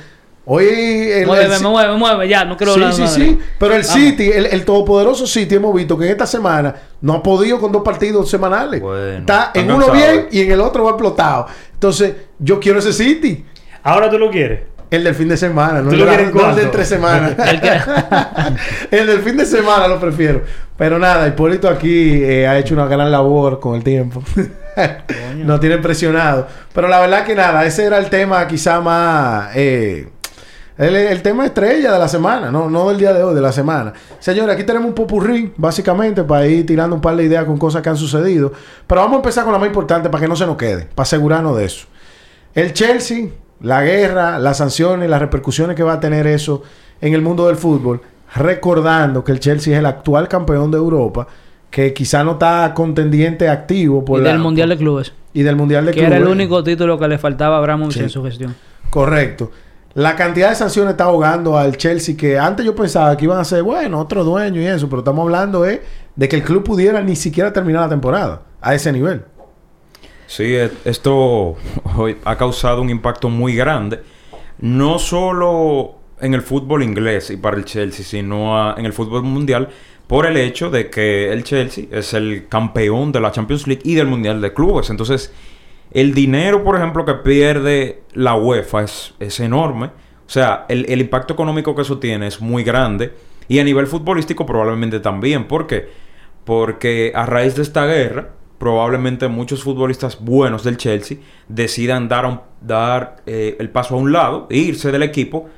[0.53, 3.21] Hoy el, Mueve, el- me mueve, mueve, ya, no quiero Sí, hablar sí, sí.
[3.21, 3.37] Madrid.
[3.59, 3.95] Pero el Vamos.
[3.95, 7.71] City, el, el todopoderoso City, hemos visto que en esta semana no ha podido con
[7.71, 8.81] dos partidos semanales.
[8.81, 11.47] Bueno, Está en uno bien y en el otro va explotado.
[11.75, 13.45] Entonces, yo quiero ese City.
[13.83, 14.61] Ahora tú lo quieres.
[14.91, 16.85] El del fin de semana, no ¿Tú el, lo la- quieres no el de entre
[16.85, 17.33] semanas.
[18.91, 20.43] El del fin de semana lo prefiero.
[20.77, 24.23] Pero nada, Hipólito aquí eh, ha hecho una gran labor con el tiempo.
[25.37, 26.47] Nos tiene presionado.
[26.75, 29.51] Pero la verdad que nada, ese era el tema quizá más...
[29.55, 30.09] eh,
[30.79, 33.53] el, el tema estrella de la semana, no, no del día de hoy, de la
[33.53, 33.93] semana.
[34.19, 37.83] Señores, aquí tenemos un popurrí, básicamente, para ir tirando un par de ideas con cosas
[37.83, 38.51] que han sucedido.
[38.87, 41.03] Pero vamos a empezar con la más importante para que no se nos quede, para
[41.03, 41.87] asegurarnos de eso.
[42.55, 43.27] El Chelsea,
[43.61, 46.63] la guerra, las sanciones, las repercusiones que va a tener eso
[47.01, 48.01] en el mundo del fútbol.
[48.35, 51.27] Recordando que el Chelsea es el actual campeón de Europa,
[51.71, 55.13] que quizá no está contendiente activo por y la- del Mundial de Clubes.
[55.33, 56.35] y del Mundial de Que era el Clubes.
[56.37, 58.01] único título que le faltaba a Abramovich Sí.
[58.01, 58.55] en su gestión.
[58.89, 59.51] Correcto.
[59.95, 63.45] La cantidad de sanciones está ahogando al Chelsea que antes yo pensaba que iban a
[63.45, 65.83] ser, bueno, otro dueño y eso, pero estamos hablando eh,
[66.17, 69.23] de que el club pudiera ni siquiera terminar la temporada a ese nivel.
[70.31, 71.57] Sí, e- esto
[72.25, 73.99] ha causado un impacto muy grande,
[74.61, 79.71] no solo en el fútbol inglés y para el Chelsea, sino en el fútbol mundial,
[80.07, 83.97] por el hecho de que el Chelsea es el campeón de la Champions League y
[83.97, 84.91] del Mundial de Clubes.
[84.91, 85.33] Entonces,
[85.91, 89.87] el dinero, por ejemplo, que pierde la UEFA es, es enorme.
[89.87, 93.13] O sea, el, el impacto económico que eso tiene es muy grande.
[93.49, 95.49] Y a nivel futbolístico probablemente también.
[95.49, 95.89] ¿Por qué?
[96.45, 98.31] Porque a raíz de esta guerra,
[98.61, 101.17] probablemente muchos futbolistas buenos del Chelsea
[101.49, 105.49] decidan dar, dar eh, el paso a un lado, e irse del equipo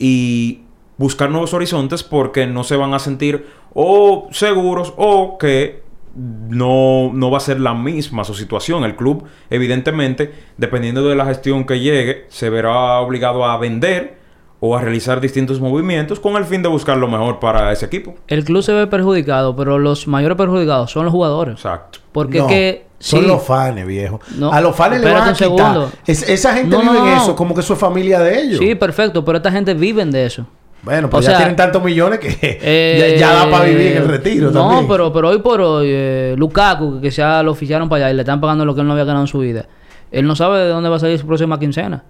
[0.00, 0.62] y
[0.98, 5.84] buscar nuevos horizontes porque no se van a sentir o seguros o que
[6.16, 8.82] no, no va a ser la misma su situación.
[8.82, 14.19] El club, evidentemente, dependiendo de la gestión que llegue, se verá obligado a vender
[14.62, 18.14] o a realizar distintos movimientos con el fin de buscar lo mejor para ese equipo.
[18.28, 21.54] El club se ve perjudicado, pero los mayores perjudicados son los jugadores.
[21.54, 22.00] Exacto.
[22.12, 22.86] Porque No, es que...
[22.98, 24.20] son sí, los fans, viejo.
[24.36, 25.36] No, a los fans le van a quitar.
[25.36, 25.90] segundo.
[26.06, 27.22] Es- esa gente No, vive en no.
[27.22, 28.58] eso, como que eso es familia de ellos.
[28.58, 30.44] Sí, perfecto, pero esta gente viven de eso.
[30.82, 33.86] bueno, pues o ya sea, tienen tantos millones que Eh, ya, ya da para vivir
[33.92, 34.88] en el retiro No, también.
[34.88, 38.22] pero, pero hoy por hoy, eh, Lukaku, que ya lo oficiaron para allá y le
[38.22, 39.64] están pagando lo que él no había ganado en su vida,
[40.12, 42.02] él no sabe de dónde va a salir su próxima quincena.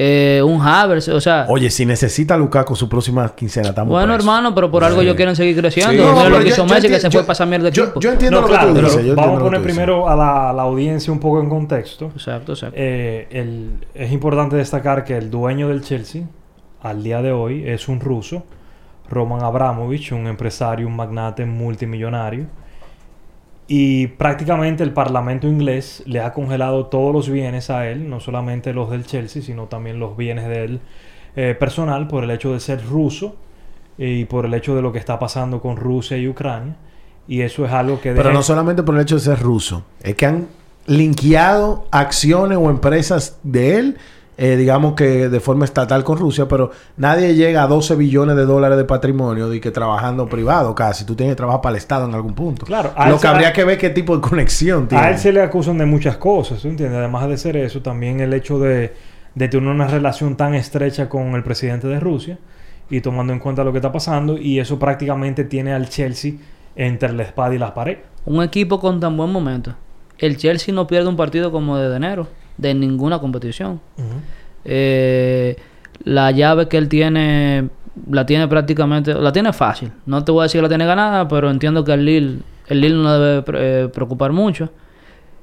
[0.00, 4.24] Eh, un Havertz, o sea, Oye, si necesita Lukaku su próxima quincena, estamos bueno, presos.
[4.24, 5.90] hermano, pero por algo ellos quieren seguir creciendo.
[5.90, 5.98] Sí.
[5.98, 7.32] Mira No, lo pero que yo- hizo yo Messi, que enti- se yo- fue para
[7.32, 7.98] esa mierda de yo- equipo.
[8.00, 9.04] yo entiendo No, lo claro, que tú dices.
[9.06, 12.12] yo vamos a poner primero a la, a la audiencia un poco en contexto.
[12.14, 12.76] Exacto, exacto.
[12.78, 16.22] Eh, el- es importante destacar que el dueño del Chelsea,
[16.80, 18.44] al día de hoy, es un ruso,
[19.10, 22.46] Roman Abramovich, un empresario, un magnate multimillonario.
[23.70, 28.72] Y prácticamente el Parlamento inglés le ha congelado todos los bienes a él, no solamente
[28.72, 30.80] los del Chelsea, sino también los bienes de él
[31.36, 33.36] eh, personal, por el hecho de ser ruso
[33.98, 36.76] y por el hecho de lo que está pasando con Rusia y Ucrania.
[37.28, 38.12] Y eso es algo que...
[38.12, 39.84] Pero no solamente por el hecho de ser ruso.
[40.02, 40.48] Es que han
[40.86, 43.98] linkeado acciones o empresas de él,
[44.40, 48.44] eh, digamos que de forma estatal con Rusia, pero nadie llega a 12 billones de
[48.46, 51.04] dólares de patrimonio de que trabajando privado casi.
[51.04, 52.64] Tú tienes que trabajar para el Estado en algún punto.
[52.64, 55.04] Claro, Lo se- que habría a- que ver qué tipo de conexión tiene.
[55.04, 56.98] A él se le acusan de muchas cosas, ¿tú entiendes?
[56.98, 58.94] Además de ser eso, también el hecho de,
[59.34, 62.38] de tener una relación tan estrecha con el presidente de Rusia
[62.88, 66.34] y tomando en cuenta lo que está pasando, y eso prácticamente tiene al Chelsea
[66.76, 67.98] entre la espada y la pared.
[68.24, 69.74] Un equipo con tan buen momento.
[70.16, 72.28] El Chelsea no pierde un partido como desde enero,
[72.58, 73.80] de ninguna competición.
[74.64, 75.56] Eh,
[76.04, 77.68] la llave que él tiene,
[78.10, 79.90] la tiene prácticamente, la tiene fácil.
[80.06, 82.38] No te voy a decir que la tiene ganada, pero entiendo que el Lille,
[82.68, 84.70] el Lille no debe eh, preocupar mucho.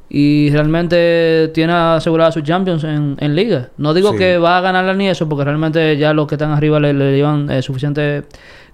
[0.08, 3.70] Y realmente tiene asegurada su Champions en, en Liga.
[3.78, 4.20] No digo Sí.
[4.20, 7.16] que va a ganarla ni eso, porque realmente ya los que están arriba le, le
[7.16, 8.24] llevan eh, suficiente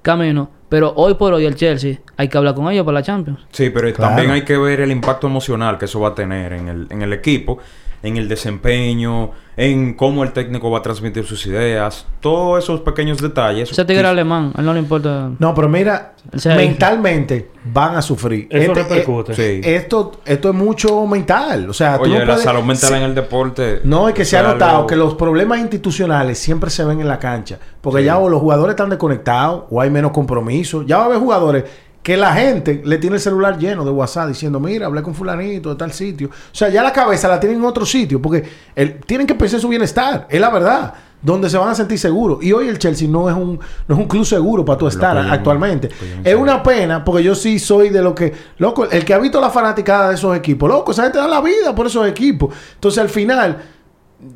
[0.01, 0.49] camino.
[0.67, 3.39] Pero hoy por hoy el Chelsea hay que hablar con ellos para la Champions.
[3.51, 4.13] Sí, pero Claro.
[4.13, 7.01] también hay que ver el impacto emocional que eso va a tener en el, en
[7.01, 7.59] el equipo,
[8.03, 13.21] en el desempeño, en cómo el técnico va a transmitir sus ideas, todos esos pequeños
[13.21, 13.71] detalles.
[13.71, 15.29] Ese tigre alemán, a él no le importa.
[15.37, 18.47] No, pero mira, O sea, mentalmente van a sufrir.
[18.49, 19.33] Eso Este- repercute.
[19.35, 19.41] Sí.
[19.41, 21.69] eh, esto, esto es mucho mental.
[21.69, 22.95] O sea, tú Oye, no la puedes- salud mental Sí.
[22.95, 23.81] en el deporte.
[23.83, 27.07] No, es que se ha notado algo- que los problemas institucionales siempre se ven en
[27.07, 27.59] la cancha.
[27.81, 28.05] Porque Sí.
[28.05, 30.83] ya o los jugadores están desconectados o hay menos compromiso.
[30.83, 31.63] Ya va a haber jugadores
[32.03, 35.69] que la gente le tiene el celular lleno de WhatsApp diciendo, mira, hablé con fulanito
[35.69, 36.29] de tal sitio.
[36.29, 38.43] O sea, ya la cabeza la tienen en otro sitio porque
[38.75, 40.27] el- tienen que pensar en su bienestar.
[40.29, 40.93] Es la verdad.
[41.23, 42.39] Donde se van a sentir seguros.
[42.43, 45.15] Y hoy el Chelsea no es un, no es un club seguro para Lo estar
[45.15, 45.87] actualmente.
[46.23, 48.33] Es una pena porque yo sí soy de lo que...
[48.57, 50.67] Loco, el que ha visto la fanaticada de esos equipos.
[50.67, 52.51] Loco, esa gente da la vida por esos equipos.
[52.73, 53.61] Entonces al final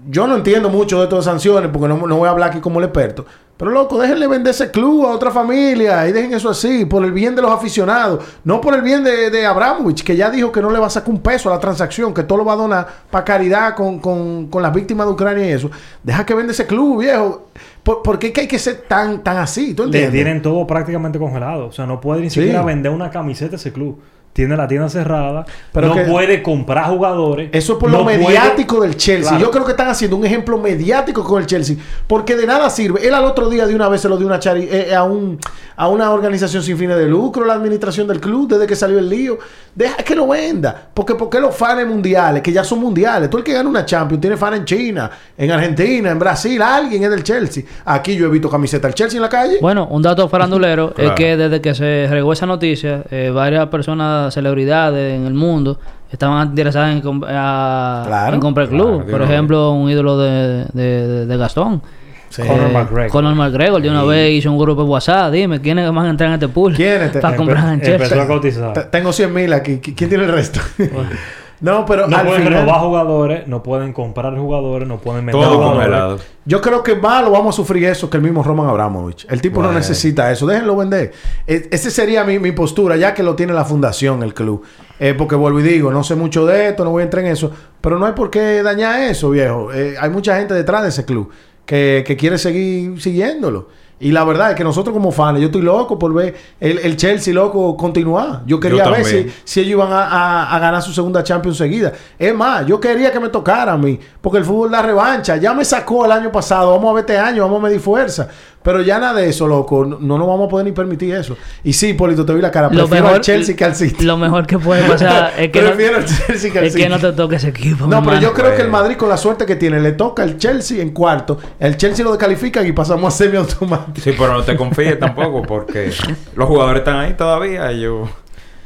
[0.09, 2.79] yo no entiendo mucho de todas sanciones porque no, no voy a hablar aquí como
[2.79, 3.25] el experto.
[3.57, 7.13] Pero loco, déjenle vender ese club a otra familia y dejen eso así, por el
[7.13, 10.61] bien de los aficionados, no por el bien de, de Abramovich, que ya dijo que
[10.61, 12.57] no le va a sacar un peso a la transacción, que todo lo va a
[12.57, 15.71] donar para caridad con, con, con las víctimas de Ucrania y eso.
[16.03, 17.47] Deja que venda ese club, viejo.
[17.81, 19.73] ¿Por, por qué hay que ser tan, tan así?
[19.73, 20.11] ¿Tú Le entiendes?
[20.11, 21.67] tienen todo prácticamente congelado.
[21.67, 22.41] O sea, no puede ni Sí.
[22.41, 24.01] siquiera vender una camiseta ese club.
[24.36, 25.45] Tiene la tienda cerrada.
[25.71, 27.49] Pero no que- puede comprar jugadores.
[27.53, 29.29] Eso es por no lo puede- mediático del Chelsea.
[29.29, 29.45] Claro.
[29.45, 31.77] Yo creo que están haciendo un ejemplo mediático con el Chelsea.
[32.05, 33.07] Porque de nada sirve.
[33.07, 35.39] Él al otro día de una vez se lo dio una chari- eh, a, un,
[35.77, 39.07] a una organización sin fines de lucro, la administración del club, desde que salió el
[39.07, 39.38] lío.
[39.73, 40.89] Deja que lo venda.
[40.93, 43.29] Porque, porque los fans mundiales, que ya son mundiales.
[43.29, 46.61] Todo el que gana una Champions tiene fan en China, en Argentina, en Brasil.
[46.61, 47.63] Alguien es del Chelsea.
[47.86, 49.59] Aquí yo he visto camiseta del Chelsea en la calle.
[49.61, 54.24] Bueno, un dato farandulero es que desde que se regó esa noticia, eh, varias personas,
[54.34, 55.80] celebridades en el mundo,
[56.11, 58.34] estaban interesadas en, comp- a- Claro.
[58.36, 59.03] en comprar el club.
[59.03, 61.82] Claro, Por ejemplo, un ídolo de, de, Gastón.
[62.30, 62.41] Sí.
[62.41, 63.11] Conor McGregor.
[63.11, 65.32] Conor McGregor de una vez hizo un grupo de WhatsApp.
[65.32, 66.73] Dime, ¿quiénes van a entrar en este pool?
[66.73, 68.23] ¿Quiénes Para comprar en Empezó Chelsea.
[68.23, 68.73] a cotizar.
[68.73, 69.73] T- Tengo 100 mil aquí.
[69.82, 70.59] ¿Qui- ¿Quién tiene el resto?
[71.62, 75.43] no, pero No al pueden final- renovar jugadores, no pueden comprar jugadores, no pueden vender
[75.45, 76.22] Todo jugadores.
[76.45, 79.26] Yo creo que más lo vamos a sufrir eso que el mismo Roman Abramovich.
[79.30, 80.45] El tipo no necesita eso.
[80.45, 81.12] Déjenlo vender.
[81.47, 84.64] E- ese sería mi, mi postura, ya que lo tiene la fundación, el club.
[84.99, 87.32] Eh, porque vuelvo y digo, no sé mucho de esto, no voy a entrar en
[87.32, 87.51] eso.
[87.82, 89.72] Pero no hay por qué dañar eso, viejo.
[89.74, 91.30] Eh, hay mucha gente detrás de ese club
[91.66, 93.70] que, que quiere seguir siguiéndolo.
[93.98, 96.98] Y la verdad es que nosotros como fans, yo estoy loco por ver el, el
[96.98, 98.41] Chelsea loco continuar.
[98.46, 101.58] Yo quería Yo ver si, si ellos iban a, a- a ganar su segunda Champions
[101.58, 101.93] seguida.
[102.20, 105.38] Es más, yo quería que me tocara a mí, porque el fútbol da revancha.
[105.38, 108.28] Ya me sacó el año pasado, vamos a ver este año, vamos a medir fuerza.
[108.66, 109.86] Pero ya nada de eso, loco.
[109.86, 111.38] No, no nos vamos a poder ni permitir eso.
[111.63, 112.68] Y sí, Polito, te vi la cara.
[112.68, 114.03] Lo Prefiero mejor, al Chelsea que al City.
[114.03, 116.84] lo mejor que puede pasar es que, no, Prefiero al Chelsea que al es City.
[116.84, 117.86] que no te toque ese equipo.
[117.88, 118.84] No, pero yo creo que el Bueno.
[118.84, 121.38] Madrid, con la suerte que tiene, le toca el Chelsea en cuarto.
[121.59, 124.01] El Chelsea lo descalifican y pasamos a semiautomático.
[124.01, 125.91] Sí, pero no te confíes tampoco porque
[126.36, 127.72] los jugadores están ahí todavía.
[127.72, 128.09] y Yo...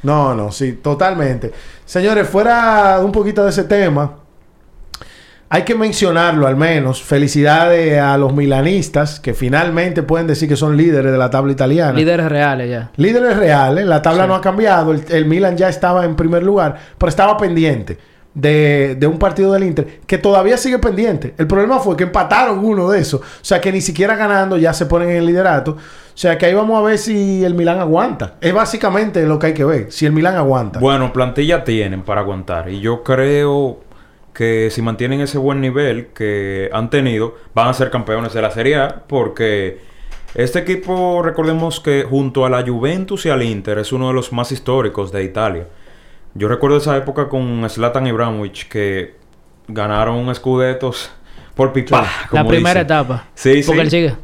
[0.01, 1.51] No, no, sí, totalmente.
[1.83, 4.13] Señores, fuera un poquito de ese tema,
[5.49, 7.01] hay que mencionarlo al menos.
[7.01, 11.93] Felicidades a los milanistas que finalmente pueden decir que son líderes de la tabla italiana.
[11.93, 12.91] Líderes reales ya.
[12.97, 14.91] Líderes reales, la tabla no ha cambiado.
[14.91, 17.97] El, el Milan ya estaba en primer lugar, pero estaba pendiente
[18.33, 21.33] de, de un partido del Inter que todavía sigue pendiente.
[21.37, 23.21] El problema fue que empataron uno de esos.
[23.21, 25.71] O sea que ni siquiera ganando ya se ponen en el liderato.
[25.71, 28.35] O sea que ahí vamos a ver si el Milan aguanta.
[28.41, 29.91] Es básicamente lo que hay que ver.
[29.91, 30.79] Si el Milan aguanta.
[30.79, 32.69] Bueno, plantilla tienen para aguantar.
[32.69, 33.79] Y yo creo
[34.39, 38.49] que si mantienen ese buen nivel que han tenido, van a ser campeones de la
[38.51, 39.03] Serie A.
[39.05, 39.79] Porque
[40.33, 44.31] este equipo, recordemos que junto a la Juventus y al Inter, es uno de los
[44.31, 45.67] más históricos de Italia.
[46.35, 49.15] Yo recuerdo esa época con Zlatan Ibrahimovic que
[49.67, 51.11] ganaron escudetos
[51.53, 52.07] por pipa.
[52.31, 52.85] La primera dicen.
[52.85, 53.25] etapa.
[53.35, 53.81] Sí, Porque sí.
[53.81, 54.15] él sigue.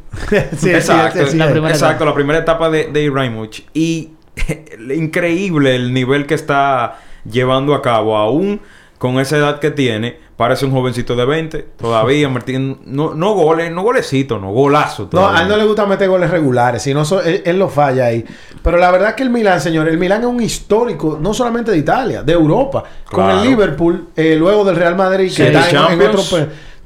[0.56, 2.04] Sí, exacto, sí, la primera exacto, etapa.
[2.06, 3.66] la primera etapa de, de Ibrahimovic.
[3.74, 4.12] Y
[4.96, 7.00] increíble el nivel que está
[7.30, 8.62] llevando a cabo, aún
[8.98, 10.24] con esa edad que tiene.
[10.36, 15.08] Parece un jovencito de 20, todavía metiendo, no, no goles, no golecitos, no golazo.
[15.12, 17.68] No, a él no le gusta meter goles regulares, si no so- él, él lo
[17.70, 18.22] falla ahí.
[18.62, 21.78] Pero la verdad que el Milan, señor, el Milan es un histórico, no solamente de
[21.78, 22.84] Italia, de Europa.
[23.10, 26.22] Con el Liverpool, eh, luego del Real Madrid, que está en- otro...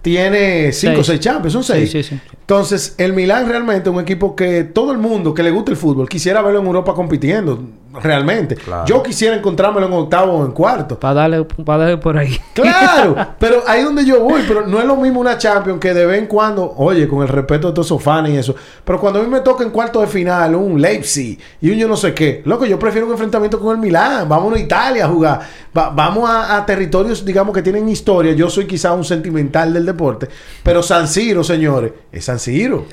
[0.03, 1.07] Tiene cinco o Seis.
[1.09, 1.91] seis champions, son Sí, seis.
[1.91, 2.21] sí, sí.
[2.55, 5.77] Entonces, el Milan realmente es un equipo que todo el mundo que le gusta el
[5.77, 7.63] fútbol quisiera verlo en Europa compitiendo,
[8.03, 8.57] realmente.
[8.57, 8.87] Claro.
[8.87, 10.99] Yo quisiera encontrármelo en octavo o en cuarto.
[10.99, 12.37] Para darle, para darle por ahí.
[12.53, 16.05] Claro, pero ahí donde yo voy, pero no es lo mismo una Champions que de
[16.07, 19.21] vez en cuando, oye, con el respeto de todos esos fans y eso, pero cuando
[19.21, 22.13] a mí me toca en cuarto de final un Leipzig y un yo no sé
[22.15, 25.41] qué, loco, yo prefiero un enfrentamiento con el Milán, vámonos a Italia a jugar,
[25.77, 29.87] Va- vamos a, a territorios, digamos, que tienen historia, yo soy quizá un sentimental del
[29.87, 30.29] deporte,
[30.65, 32.40] pero San Siro, señores, es San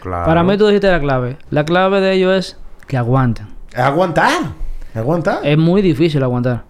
[0.02, 0.26] Claro.
[0.26, 1.38] Para mí tú dijiste la clave.
[1.50, 3.48] La clave de ellos es que aguanten.
[3.72, 4.32] es aguantar,
[4.92, 5.40] es aguantar.
[5.44, 6.64] Es muy difícil aguantar.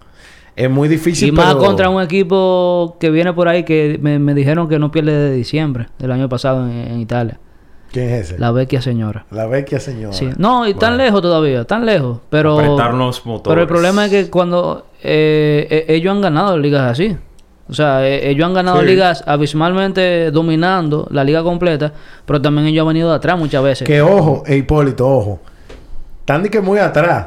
[0.56, 4.18] es muy difícil, y más pero- contra un equipo que viene por ahí que me,
[4.18, 7.38] me dijeron que no pierde de diciembre del año pasado en, en Italia.
[7.92, 8.38] ¿Quién es ese?
[8.38, 9.24] La vecchia señora.
[9.30, 10.12] La vecchia señora.
[10.12, 10.28] Sí.
[10.36, 11.04] No, y tan Bueno.
[11.04, 12.18] lejos todavía, tan lejos.
[12.28, 13.48] Pero, Apretar los motores.
[13.54, 17.16] pero el problema es que cuando eh, eh, ellos han ganado ligas así.
[17.68, 18.86] O sea, eh, ellos han ganado Sí.
[18.86, 21.92] ligas abismalmente dominando la liga completa,
[22.24, 23.86] pero también ellos han venido de atrás muchas veces.
[23.86, 25.40] Que ojo, e Hipólito, ojo.
[26.20, 27.26] Están de que muy atrás,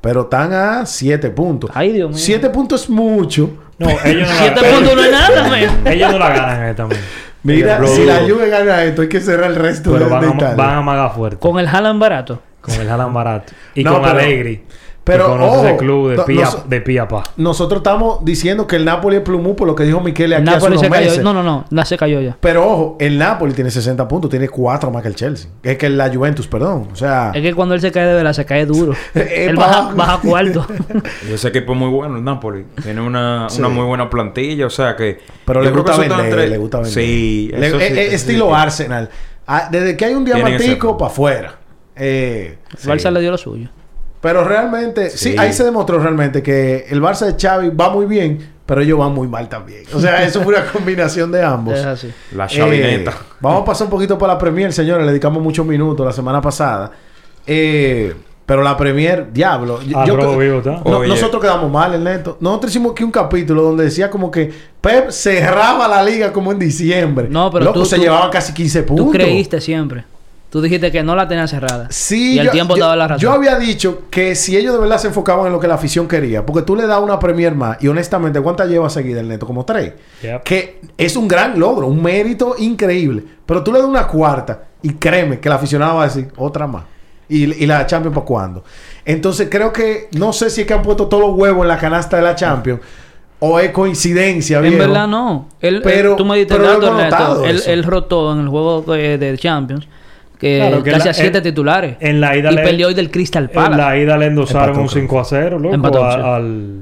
[0.00, 1.70] pero están a 7 puntos.
[1.74, 2.18] Ay, Dios mío.
[2.18, 3.50] 7 puntos es mucho.
[3.78, 5.60] No, ellos no Siete la puntos no es nada.
[5.92, 7.00] Ellos no la ganan esta también.
[7.42, 10.20] Mira, Ellos- si la Juve gana esto, hay que cerrar el resto Pero de, van
[10.20, 10.54] de a, Italia.
[10.54, 11.38] van a magar fuerte.
[11.38, 12.40] Con, Con el Haaland barato.
[12.80, 13.52] el Haaland barato.
[13.74, 14.64] Y No, con pero- Allegri.
[15.04, 17.22] Pero, conoces ojo, el club de pía, nos- de pía pa.
[17.36, 20.56] Nosotros estamos diciendo que el Napoli es plumú por lo que dijo Michele El aquí
[20.56, 21.06] hace unos se cayó.
[21.10, 21.22] meses.
[21.22, 21.66] No, no, no.
[21.68, 22.38] La se cayó ya.
[22.40, 25.50] Pero ojo, el Napoli tiene 60 puntos, tiene 4 más que el Chelsea.
[25.62, 26.88] Es que la Juventus, perdón.
[26.90, 28.94] O sea, Es que cuando él se cae de verdad, se cae duro.
[29.14, 30.66] Él baja, cuarto.
[31.28, 32.64] Y ese equipo es muy bueno, el Napoli.
[32.82, 33.58] Tiene una, Sí.
[33.58, 35.18] una muy buena plantilla, o sea que...
[35.44, 36.94] pero yo le que gusta vender, entre- le gusta vender.
[36.94, 38.52] Sí, Le- eso eh, sí, eh, eso estilo sí.
[38.56, 39.10] Arsenal.
[39.46, 41.54] Ah, desde que hay un diamantico para afuera.
[41.94, 42.88] Eh, Sí.
[42.88, 43.68] Barça le dio lo suyo.
[44.24, 45.32] Pero realmente, sí.
[45.32, 45.36] Sí.
[45.38, 49.12] ahí se demostró realmente que el Barça de Xavi va muy bien, pero ellos van
[49.12, 49.82] muy mal también.
[49.92, 51.78] O sea, eso fue una combinación de ambos.
[51.78, 52.10] Es así.
[52.32, 53.10] La chavineta.
[53.10, 55.04] Eh, vamos a pasar un poquito por la Premier, señores.
[55.04, 56.90] Le dedicamos muchos minutos la semana pasada.
[57.46, 58.14] Eh,
[58.46, 59.80] pero la Premier, diablo.
[59.82, 60.06] yo- Ah,
[61.06, 62.38] nosotros quedamos mal, Ernesto.
[62.40, 64.50] Nosotros hicimos aquí un capítulo donde decía como que
[64.80, 67.26] Pep cerraba la liga como en diciembre.
[67.28, 69.04] No, pero Loco, tú- se tú- llevaba casi 15 puntos.
[69.06, 70.04] Tú creíste siempre.
[70.54, 71.88] Tú dijiste que no la tenía cerrada.
[71.90, 73.20] Sí, Y el yo, tiempo yo- daba la razón.
[73.20, 76.06] yo había dicho que si ellos de verdad se enfocaban en lo que la afición
[76.06, 79.46] quería, porque tú le das una Premier más y honestamente, ¿cuántas lleva seguida el neto?
[79.48, 79.94] Como tres.
[80.22, 80.44] Yep.
[80.44, 83.24] Que es un gran logro, un mérito increíble.
[83.44, 86.68] Pero tú le das una cuarta y créeme que el aficionado va a decir otra
[86.68, 86.84] más.
[87.28, 88.62] Y, y la Champions para cuándo.
[89.04, 91.78] Entonces creo que no sé si es que han puesto todos los huevos en la
[91.78, 92.78] canasta de la Champions
[93.40, 95.48] o es coincidencia, En verdad no.
[95.60, 97.70] Él, Pero- él- tú me diste pero el dato, notado Él, eso.
[97.72, 99.88] él rotó en el juego de, de Champions.
[100.44, 101.96] Que Claro, que casi la- a siete en- titulares.
[102.00, 103.76] en la ida y le- peleó hoy del Crystal En Palace.
[103.82, 105.02] la ida le endossaron Empató, un creo.
[105.02, 106.20] 5 a 0, loco, Empató, a- sí.
[106.22, 106.80] al,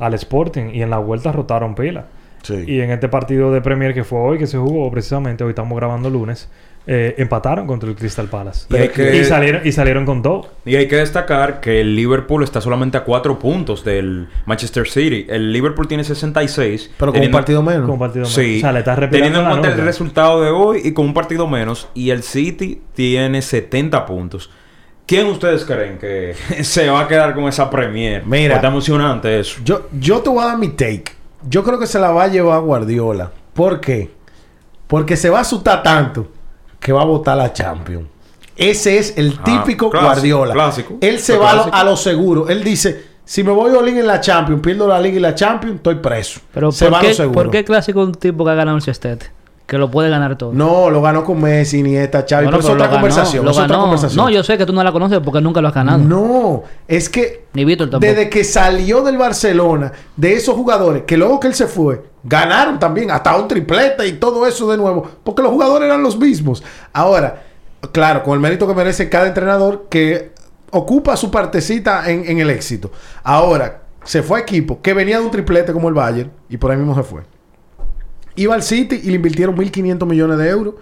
[0.00, 0.70] al Sporting.
[0.74, 2.06] Y en la vuelta rotaron pila.
[2.42, 2.64] Sí.
[2.66, 5.76] Y en este partido de Premier que fue hoy, que se jugó precisamente, hoy estamos
[5.78, 6.48] grabando lunes,
[6.86, 8.66] eh, empataron contra el Crystal Palace.
[8.70, 10.48] Y hay que- y, salieron, y salieron con todo.
[10.64, 15.26] Y hay que destacar que el Liverpool está solamente a cuatro puntos del Manchester City.
[15.28, 16.90] El Liverpool tiene 66.
[16.96, 17.82] Pero con un teniendo- partido menos.
[17.82, 18.34] Con un partido menos.
[18.34, 18.58] Sí.
[18.58, 21.14] O sea, le estás Teniendo repitiendo en cuenta el resultado de hoy y con un
[21.14, 21.88] partido menos.
[21.94, 24.50] Y el City tiene 70 puntos.
[25.06, 28.24] ¿Quién ustedes creen que se va a quedar con esa Premier?
[28.26, 28.56] Mira.
[28.56, 29.60] Está emocionante eso.
[29.64, 31.04] Yo, yo te voy a dar mi take.
[31.48, 33.30] Yo creo que se la va a llevar Guardiola.
[33.54, 34.10] ¿Por qué?
[34.86, 36.28] Porque se va a asustar tanto
[36.80, 38.06] que va a votar la Champions.
[38.56, 40.54] Ese es el Ah, típico clásico, Guardiola.
[40.54, 40.98] clásico.
[41.00, 41.76] Él se va a lo, clásico.
[41.76, 42.48] a lo seguro.
[42.48, 45.34] Él dice, si me voy all in en la Champions, pierdo la Liga y la
[45.34, 46.40] Champions, estoy preso.
[46.52, 47.34] Pero se ¿por, va a qué, lo seguro.
[47.42, 49.30] ¿por qué clásico un tipo que ha ganado el Cestete?
[49.68, 50.54] Que lo puede ganar todo.
[50.54, 52.46] No, lo ganó con Messi, Nieta, Xavi.
[52.46, 53.44] Pero es pero otra conversación.
[53.44, 54.24] lo es otra conversación.
[54.24, 55.98] No, yo sé que tú no la conoces porque nunca lo has ganado.
[55.98, 58.10] No, es que Ni Víctor tampoco.
[58.10, 62.78] desde que salió del Barcelona, de esos jugadores, que luego que él se fue, ganaron
[62.78, 66.64] también hasta un triplete y todo eso de nuevo, porque los jugadores eran los mismos.
[66.94, 67.42] Ahora,
[67.92, 70.32] claro, con el mérito que merece cada entrenador que
[70.70, 72.90] ocupa su partecita en, en el éxito.
[73.22, 76.70] Ahora, se fue a equipo que venía de un triplete como el Bayern y por
[76.70, 77.20] ahí mismo se fue.
[78.38, 80.74] Iba al City y le invirtieron 1.500 millones de euros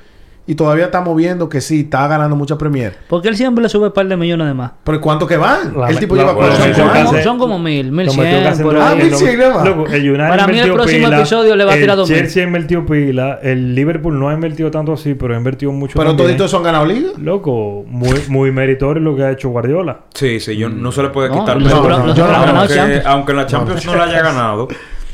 [0.49, 2.97] y todavía estamos viendo que sí, está ganando mucha Premier.
[3.09, 4.73] Porque él siempre le sube un par de millones de más.
[4.85, 5.77] Pero ¿cuánto que van?
[5.77, 8.47] La- el tipo la- lleva bueno, son, como, son como mil, mil cien.
[8.81, 12.19] Ah, mil cien, Para mí el próximo pila, episodio le va a tirar dos mil.
[12.19, 13.41] Chelsea invirtió pila.
[13.43, 16.87] El Liverpool no ha invertido tanto así, pero ha invertido mucho Pero toditos son ganado
[16.87, 17.11] liga.
[17.19, 20.03] Loco, muy, muy meritorio lo que ha hecho Guardiola.
[20.15, 21.59] Sí, sí, yo, no se le puede quitar
[23.07, 24.69] aunque, en la Champions no, la haya ganado,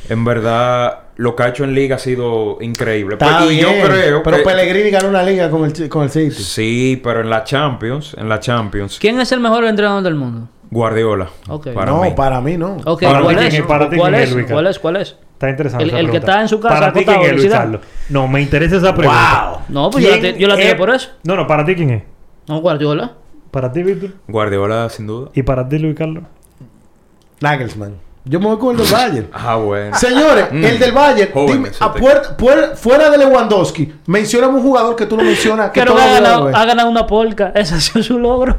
[0.08, 3.14] en verdad lo que ha hecho en Liga ha sido increíble.
[3.14, 4.42] Está Pues, y bien, yo creo pero que...
[4.42, 6.30] Pellegrini ganó una liga con el, con el City.
[6.30, 10.48] Sí, pero en la Champions, en la Champions, ¿Quién es el mejor entrenador del mundo?
[10.70, 11.28] Guardiola.
[11.74, 12.12] Para no, mí.
[12.16, 12.78] para mí no.
[12.78, 13.62] Para ¿cuál es?
[13.62, 14.46] ¿Cuál ¿quién es?
[14.50, 14.78] ¿Cuál es?
[14.78, 15.16] ¿Cuál es?
[15.34, 15.84] Está interesante.
[15.84, 17.50] El- esa el que está en su casa Para ti, ¿quién es, Luis?
[17.50, 17.80] Carlos?
[18.08, 19.58] No, me interesa esa pregunta.
[19.68, 21.10] No, pues yo la, ¿Quién ti- yo la tiré es- por eso.
[21.24, 22.02] No, no, para ti, ¿quién es?
[22.48, 23.12] No, Guardiola.
[23.50, 24.12] Para ti, Víctor.
[24.28, 25.28] Guardiola, sin duda.
[25.34, 26.24] Y para ti, Luis Carlos.
[27.40, 27.96] Nagelsmann.
[28.24, 29.28] Yo me voy con el del Bayern.
[29.32, 29.96] Ah, bueno.
[29.98, 30.64] Señores, Mm.
[30.64, 34.62] el del Bayern, Joven dime, ese a te- puer- puer- fuera de Lewandowski, mencioname un
[34.62, 37.50] jugador que tú no mencionas que todo que ha ganado, ha ganado una polca.
[37.54, 38.58] Ese ha sido su logro.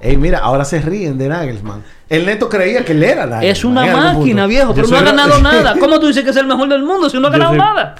[0.00, 1.82] Ey, mira, ahora se ríen de Nagelsmann.
[2.08, 3.44] El neto creía que él era Nagelsmann.
[3.50, 4.68] es una máquina, viejo.
[4.74, 5.74] Yo Pero no ha ganado nada.
[5.80, 7.94] ¿Cómo tú dices que es el mejor del mundo si no ha ganado soy- nada?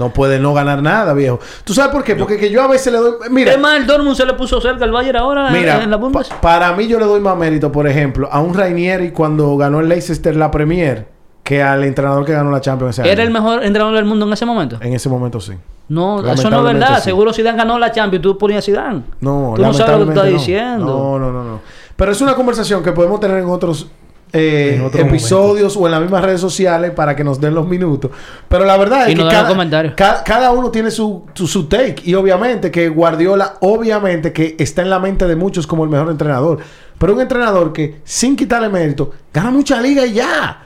[0.00, 1.38] No puede no ganar nada, viejo.
[1.62, 2.16] ¿Tú sabes por qué?
[2.16, 3.12] Porque que yo a veces le doy...
[3.30, 5.96] Mira, Es más, el Dortmund se le puso cerca al Bayern ahora Mira, en la
[5.96, 6.28] Bundes.
[6.28, 9.80] pa- para mí yo le doy más mérito, por ejemplo, a un Rainieri cuando ganó
[9.80, 11.06] el Leicester la Premier
[11.44, 13.28] que al entrenador que ganó la Champions ese ¿Era año.
[13.28, 14.78] el mejor entrenador del mundo en ese momento?
[14.80, 15.52] En ese momento sí.
[15.88, 16.96] No, eso no es verdad.
[16.98, 17.02] sí.
[17.04, 18.22] Seguro Zidane ganó la Champions.
[18.22, 19.02] Tú ponías Zidane.
[19.20, 20.30] No, Tú no sabes lo que estás no.
[20.38, 20.86] diciendo.
[20.86, 21.60] No, no, no, no.
[21.96, 23.88] Pero es una conversación que podemos tener en otros
[24.32, 28.10] eh, episodios o en las mismas redes sociales para que nos den los minutos.
[28.48, 29.94] Pero la verdad Y es que cada, comentarios.
[29.96, 32.02] ca- cada uno tiene su, su, su take.
[32.04, 36.10] Y obviamente que Guardiola, obviamente que está en la mente de muchos como el mejor
[36.10, 36.58] entrenador.
[36.98, 40.64] Pero un entrenador que, sin quitarle mérito, gana mucha liga y ya.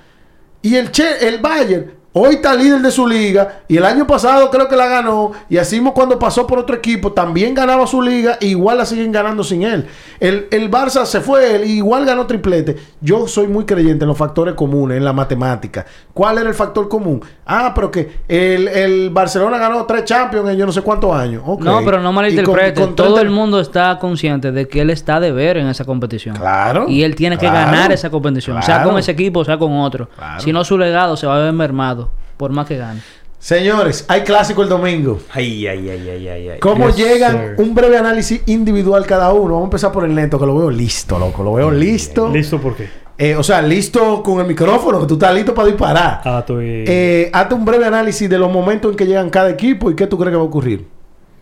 [0.63, 4.49] Y el, che, el Bayern Hoy está líder de su liga y el año pasado
[4.49, 8.01] creo que la ganó y así mismo cuando pasó por otro equipo también ganaba su
[8.01, 9.87] liga e igual la siguen ganando sin él.
[10.21, 12.77] El, el Barça se fue él y igual ganó triplete.
[13.01, 15.85] Yo soy muy creyente en los factores comunes, en la matemática.
[16.13, 17.21] ¿Cuál era el factor común?
[17.47, 21.43] Ah, pero que el, el Barcelona ganó tres Champions en yo no sé cuántos años.
[21.59, 22.75] No, pero no malinterprete.
[22.75, 25.67] con- con Todo 30 el mundo está consciente de que él está de ver en
[25.67, 26.37] esa competición.
[26.37, 26.87] Claro.
[26.89, 27.73] Y él tiene que Claro.
[27.73, 28.63] ganar esa competición.
[28.63, 30.09] Sea con ese equipo, sea con otro.
[30.17, 30.41] Claro.
[30.41, 32.04] Si no, su legado se va a ver mermado.
[32.37, 33.01] Por más que gane.
[33.39, 35.21] Señores, hay clásico el domingo.
[35.31, 36.61] Ay, ay, ay, ay, ay, ay.
[36.61, 37.33] ¿Cómo Yes, llegan?
[37.33, 37.55] sir.
[37.59, 39.53] Un breve análisis individual cada uno.
[39.55, 41.43] Vamos a empezar por el lento, que lo veo listo, loco.
[41.43, 42.31] Lo veo listo.
[42.31, 42.89] ¿Listo por qué?
[43.19, 46.21] Eh, o sea, listo con el micrófono, que tú estás listo para disparar.
[46.25, 46.85] Ah, estoy...
[46.89, 50.07] Eh, hazte un breve análisis de los momentos en que llegan cada equipo y qué
[50.07, 50.89] tú crees que va a ocurrir.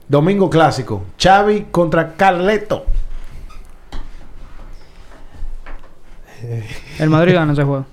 [0.09, 1.05] Domingo clásico.
[1.19, 2.85] Xavi contra Carleto.
[6.99, 7.87] El Madrid gana ese juego.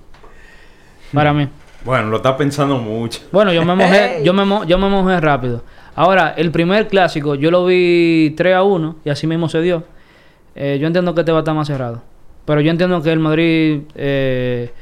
[1.14, 1.48] Para mí.
[1.84, 3.20] Bueno, lo está pensando mucho.
[3.32, 5.62] Bueno, yo me mojé, yo me, mo- yo me mojé rápido.
[5.94, 9.84] Ahora, el primer clásico, yo lo vi 3 a 1 y así mismo se dio.
[10.54, 12.02] Eh, yo entiendo que este va a estar más cerrado.
[12.44, 14.72] Pero yo entiendo que el Madrid eh,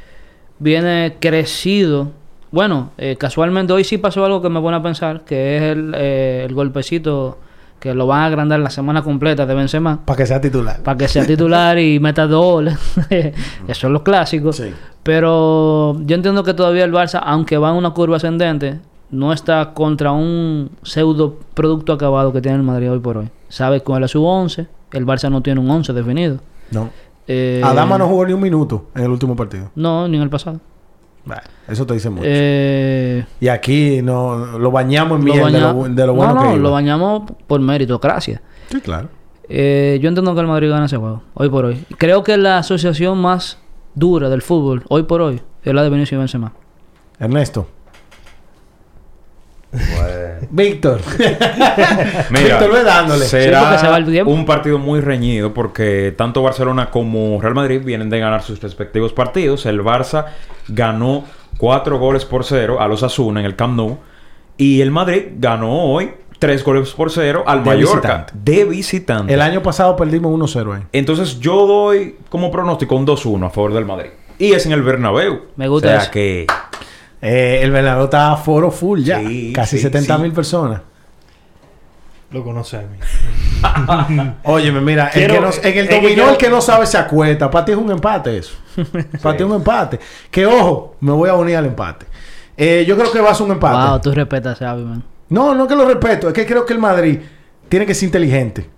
[0.58, 2.12] viene crecido.
[2.50, 5.92] Bueno, eh, casualmente hoy sí pasó algo que me pone a pensar, que es el,
[5.96, 7.38] eh, el golpecito
[7.78, 10.00] que lo van a agrandar la semana completa de Benzema.
[10.04, 10.82] Para que sea titular.
[10.82, 12.78] Para que sea titular y meta dos goles.
[13.68, 14.56] Esos son los clásicos.
[14.56, 14.72] Sí.
[15.02, 19.72] Pero yo entiendo que todavía el Barça, aunque va en una curva ascendente, no está
[19.72, 23.30] contra un pseudo producto acabado que tiene el Madrid hoy por hoy.
[23.48, 24.66] Sabe cuál es su 11.
[24.92, 26.38] El Barça no tiene un 11 definido.
[26.70, 26.90] No.
[27.26, 29.70] Eh, Adama no jugó ni un minuto en el último partido.
[29.74, 30.60] No, ni en el pasado.
[31.28, 32.24] Bueno, eso te dice mucho.
[32.26, 36.52] Eh, y aquí no lo bañamos en miel de, lo, de lo bueno no, no,
[36.52, 38.40] que lo bañamos por meritocracia.
[38.70, 39.10] Sí, claro.
[39.46, 41.84] Eh, yo entiendo que el Madrid gana ese juego, hoy por hoy.
[41.98, 43.58] Creo que la asociación más
[43.94, 46.54] dura del fútbol, hoy por hoy, es la de Vinicius y Benzema.
[47.18, 47.68] Ernesto.
[49.70, 50.46] Bueno.
[50.50, 51.00] Víctor.
[52.30, 53.24] Mira, Víctor, ve dándole.
[53.26, 54.32] Sí, porque se va será el tiempo.
[54.32, 59.12] un partido muy reñido porque tanto Barcelona como Real Madrid vienen de ganar sus respectivos
[59.12, 59.66] partidos.
[59.66, 60.26] El Barça
[60.68, 61.24] ganó
[61.58, 63.98] cuatro goles por cero a los Asuna en el Camp Nou
[64.56, 68.32] y el Madrid ganó hoy tres goles por cero al De Mallorca visitante.
[68.52, 69.34] de visitante.
[69.34, 70.82] El año pasado perdimos 1-0 ahí.
[70.92, 74.10] Entonces yo doy como pronóstico un 2-1 a favor del Madrid.
[74.38, 75.42] Y es en el Bernabéu.
[75.56, 76.10] Me gusta O sea eso.
[76.12, 76.46] que...
[77.20, 79.18] Eh, el Bernabéu está a foro full ya.
[79.20, 80.22] Sí, Casi sí, 70 sí.
[80.22, 80.80] mil personas.
[82.30, 82.98] Lo conoce a mí.
[84.44, 86.86] Óyeme, mira, Quiero- el que no- en el es que dominó el que no sabe
[86.86, 87.50] se acuesta.
[87.50, 88.54] Para ti es un empate eso.
[89.22, 89.98] Para ti es un empate.
[90.30, 92.06] Que ojo, me voy a unir al empate.
[92.56, 93.88] Eh, yo creo que va a ser un empate.
[93.90, 95.02] Wow, tú respetas a man.
[95.30, 96.28] No, no que lo respeto.
[96.28, 97.18] Es que creo que el Madrid
[97.68, 98.68] tiene que ser inteligente.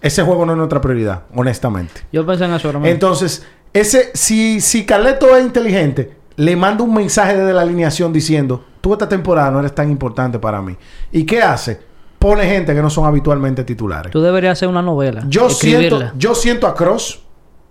[0.00, 2.02] Ese juego no es nuestra prioridad, honestamente.
[2.12, 2.92] Yo pensé en eso ahora mismo.
[2.92, 8.64] Entonces, ese, si, si Carleto es inteligente, le manda un mensaje desde la alineación diciendo,
[8.80, 10.76] tú esta temporada no eres tan importante para mí.
[11.12, 11.80] ¿Y qué hace?
[12.18, 14.10] Pone gente que no son habitualmente titulares.
[14.10, 15.24] Tú deberías hacer una novela.
[15.28, 17.20] Yo siento, yo siento a Cross.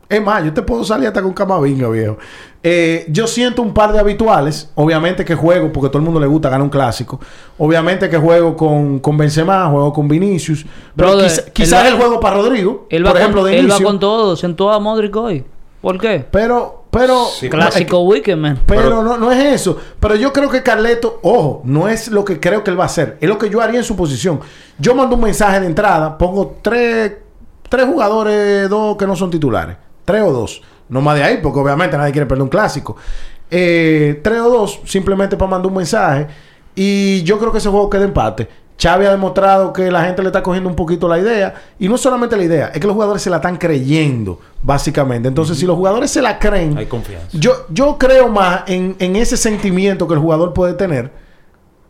[0.10, 2.18] Es más, yo te puedo salir hasta con Camavinga, viejo.
[2.62, 4.70] Eh, yo siento un par de habituales.
[4.76, 7.20] Obviamente que juego, porque a todo el mundo le gusta ganar un clásico.
[7.58, 10.66] Obviamente que juego con, con Benzema, juego con Vinicius.
[10.96, 13.80] Pero quizá- quizás el juego para Rodrigo, Él va, por ejemplo, con, de él va
[13.80, 14.36] con todo.
[14.36, 15.44] Sentó a Modric hoy.
[15.82, 16.26] ¿Por qué?
[16.30, 17.26] Pero, pero...
[17.26, 18.60] Sí, no, Clásico weekend, man.
[18.66, 19.78] Pero, Pero- no, no es eso.
[20.00, 22.86] Pero yo creo que Carleto, ojo, no es lo que creo que él va a
[22.86, 23.18] hacer.
[23.20, 24.40] Es lo que yo haría en su posición.
[24.78, 27.14] Yo mando un mensaje de entrada, pongo tres,
[27.68, 29.76] tres jugadores, dos que no son titulares.
[30.06, 30.62] Tres o dos.
[30.90, 32.96] No más de ahí, porque obviamente nadie quiere perder un clásico.
[33.50, 36.28] Eh, tres o dos, simplemente para mandar un mensaje.
[36.76, 38.48] Y yo creo que ese juego queda empate.
[38.82, 41.54] Xavi ha demostrado que la gente le está cogiendo un poquito la idea.
[41.80, 45.28] Y no solamente la idea, es que los jugadores se la están creyendo, básicamente.
[45.28, 47.28] Entonces, si los jugadores se la creen, Hay confianza.
[47.32, 51.12] yo, yo creo más en, en ese sentimiento que el jugador puede tener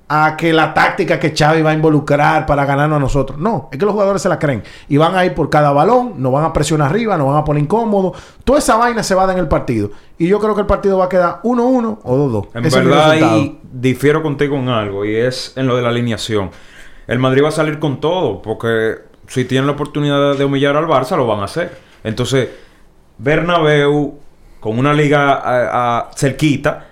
[0.10, 3.40] a que la táctica que Xavi va a involucrar para ganarnos a nosotros.
[3.40, 4.62] No, es que los jugadores se la creen.
[4.88, 7.44] Y van a ir por cada balón, no van a presionar arriba, no van a
[7.44, 8.16] poner incómodos.
[8.44, 9.90] Toda esa vaina se va a dar en el partido.
[10.20, 12.48] Y yo creo que el partido va a quedar 1-1 o 2-2.
[12.54, 16.52] En Ese verdad, ahí difiero contigo en algo y es en lo de la alineación.
[17.08, 18.96] El Madrid va a salir con todo porque
[19.28, 21.78] si tienen la oportunidad de humillar al Barça, lo van a hacer.
[22.04, 22.50] Entonces,
[23.18, 24.20] Bernabéu,
[24.60, 26.86] con una liga a- a- cerquita,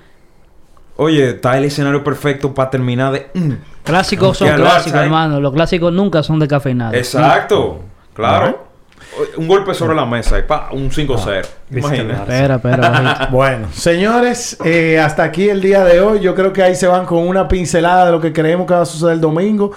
[0.97, 3.30] oye, está el escenario perfecto para terminar de...
[3.34, 3.51] mm.
[3.84, 5.05] Clásicos son clásicos, Barça, ¿eh?
[5.05, 5.39] hermano.
[5.39, 6.95] Los clásicos nunca son de cafeinada.
[6.97, 7.80] Exacto,
[8.14, 8.70] claro.
[9.38, 11.41] Un golpe sobre la mesa y pa, un 5-0.
[11.70, 12.03] viste Imagínate.
[12.14, 12.22] nada.
[12.24, 13.28] Espera, espera.
[13.32, 16.20] Bueno, señores, eh, hasta aquí el día de hoy.
[16.22, 18.82] Yo creo que ahí se van con una pincelada de lo que creemos que va
[18.82, 19.72] a suceder el domingo.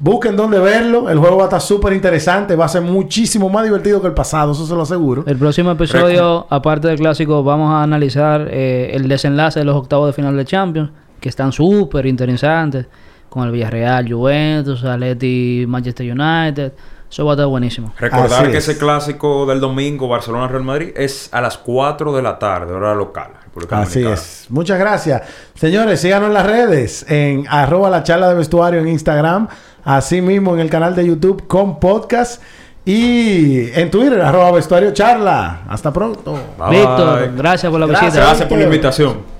[0.00, 1.10] Busquen dónde verlo.
[1.10, 2.54] El juego va a estar súper interesante.
[2.54, 5.24] Va a ser muchísimo más divertido que el pasado, eso se lo aseguro.
[5.26, 10.06] El próximo episodio, aparte del clásico, vamos a analizar eh, el desenlace de los octavos
[10.08, 10.90] de final de Champions.
[11.20, 12.86] que están súper interesantes.
[13.28, 16.72] Con el Villarreal, Juventus, Atleti, Manchester United.
[17.10, 17.92] Eso va a estar buenísimo.
[17.98, 18.68] Recordar Así que es.
[18.68, 23.32] ese clásico del domingo, Barcelona-Real Madrid, es a las 4 de la tarde, hora local.
[23.44, 24.14] República Así Dominicana.
[24.14, 24.46] es.
[24.48, 25.22] Muchas gracias.
[25.54, 27.04] Señores, síganos en las redes.
[27.10, 29.48] En arroba la charla de vestuario en Instagram.
[29.88, 32.42] Así mismo en el canal de YouTube con podcast.
[32.84, 35.62] Y en Twitter, arroba vestuario charla.
[35.66, 36.38] Hasta pronto.
[36.58, 38.12] Bye, Víctor, gracias por la Gracias.
[38.12, 38.26] visita.
[38.26, 39.37] Gracias por la invitación.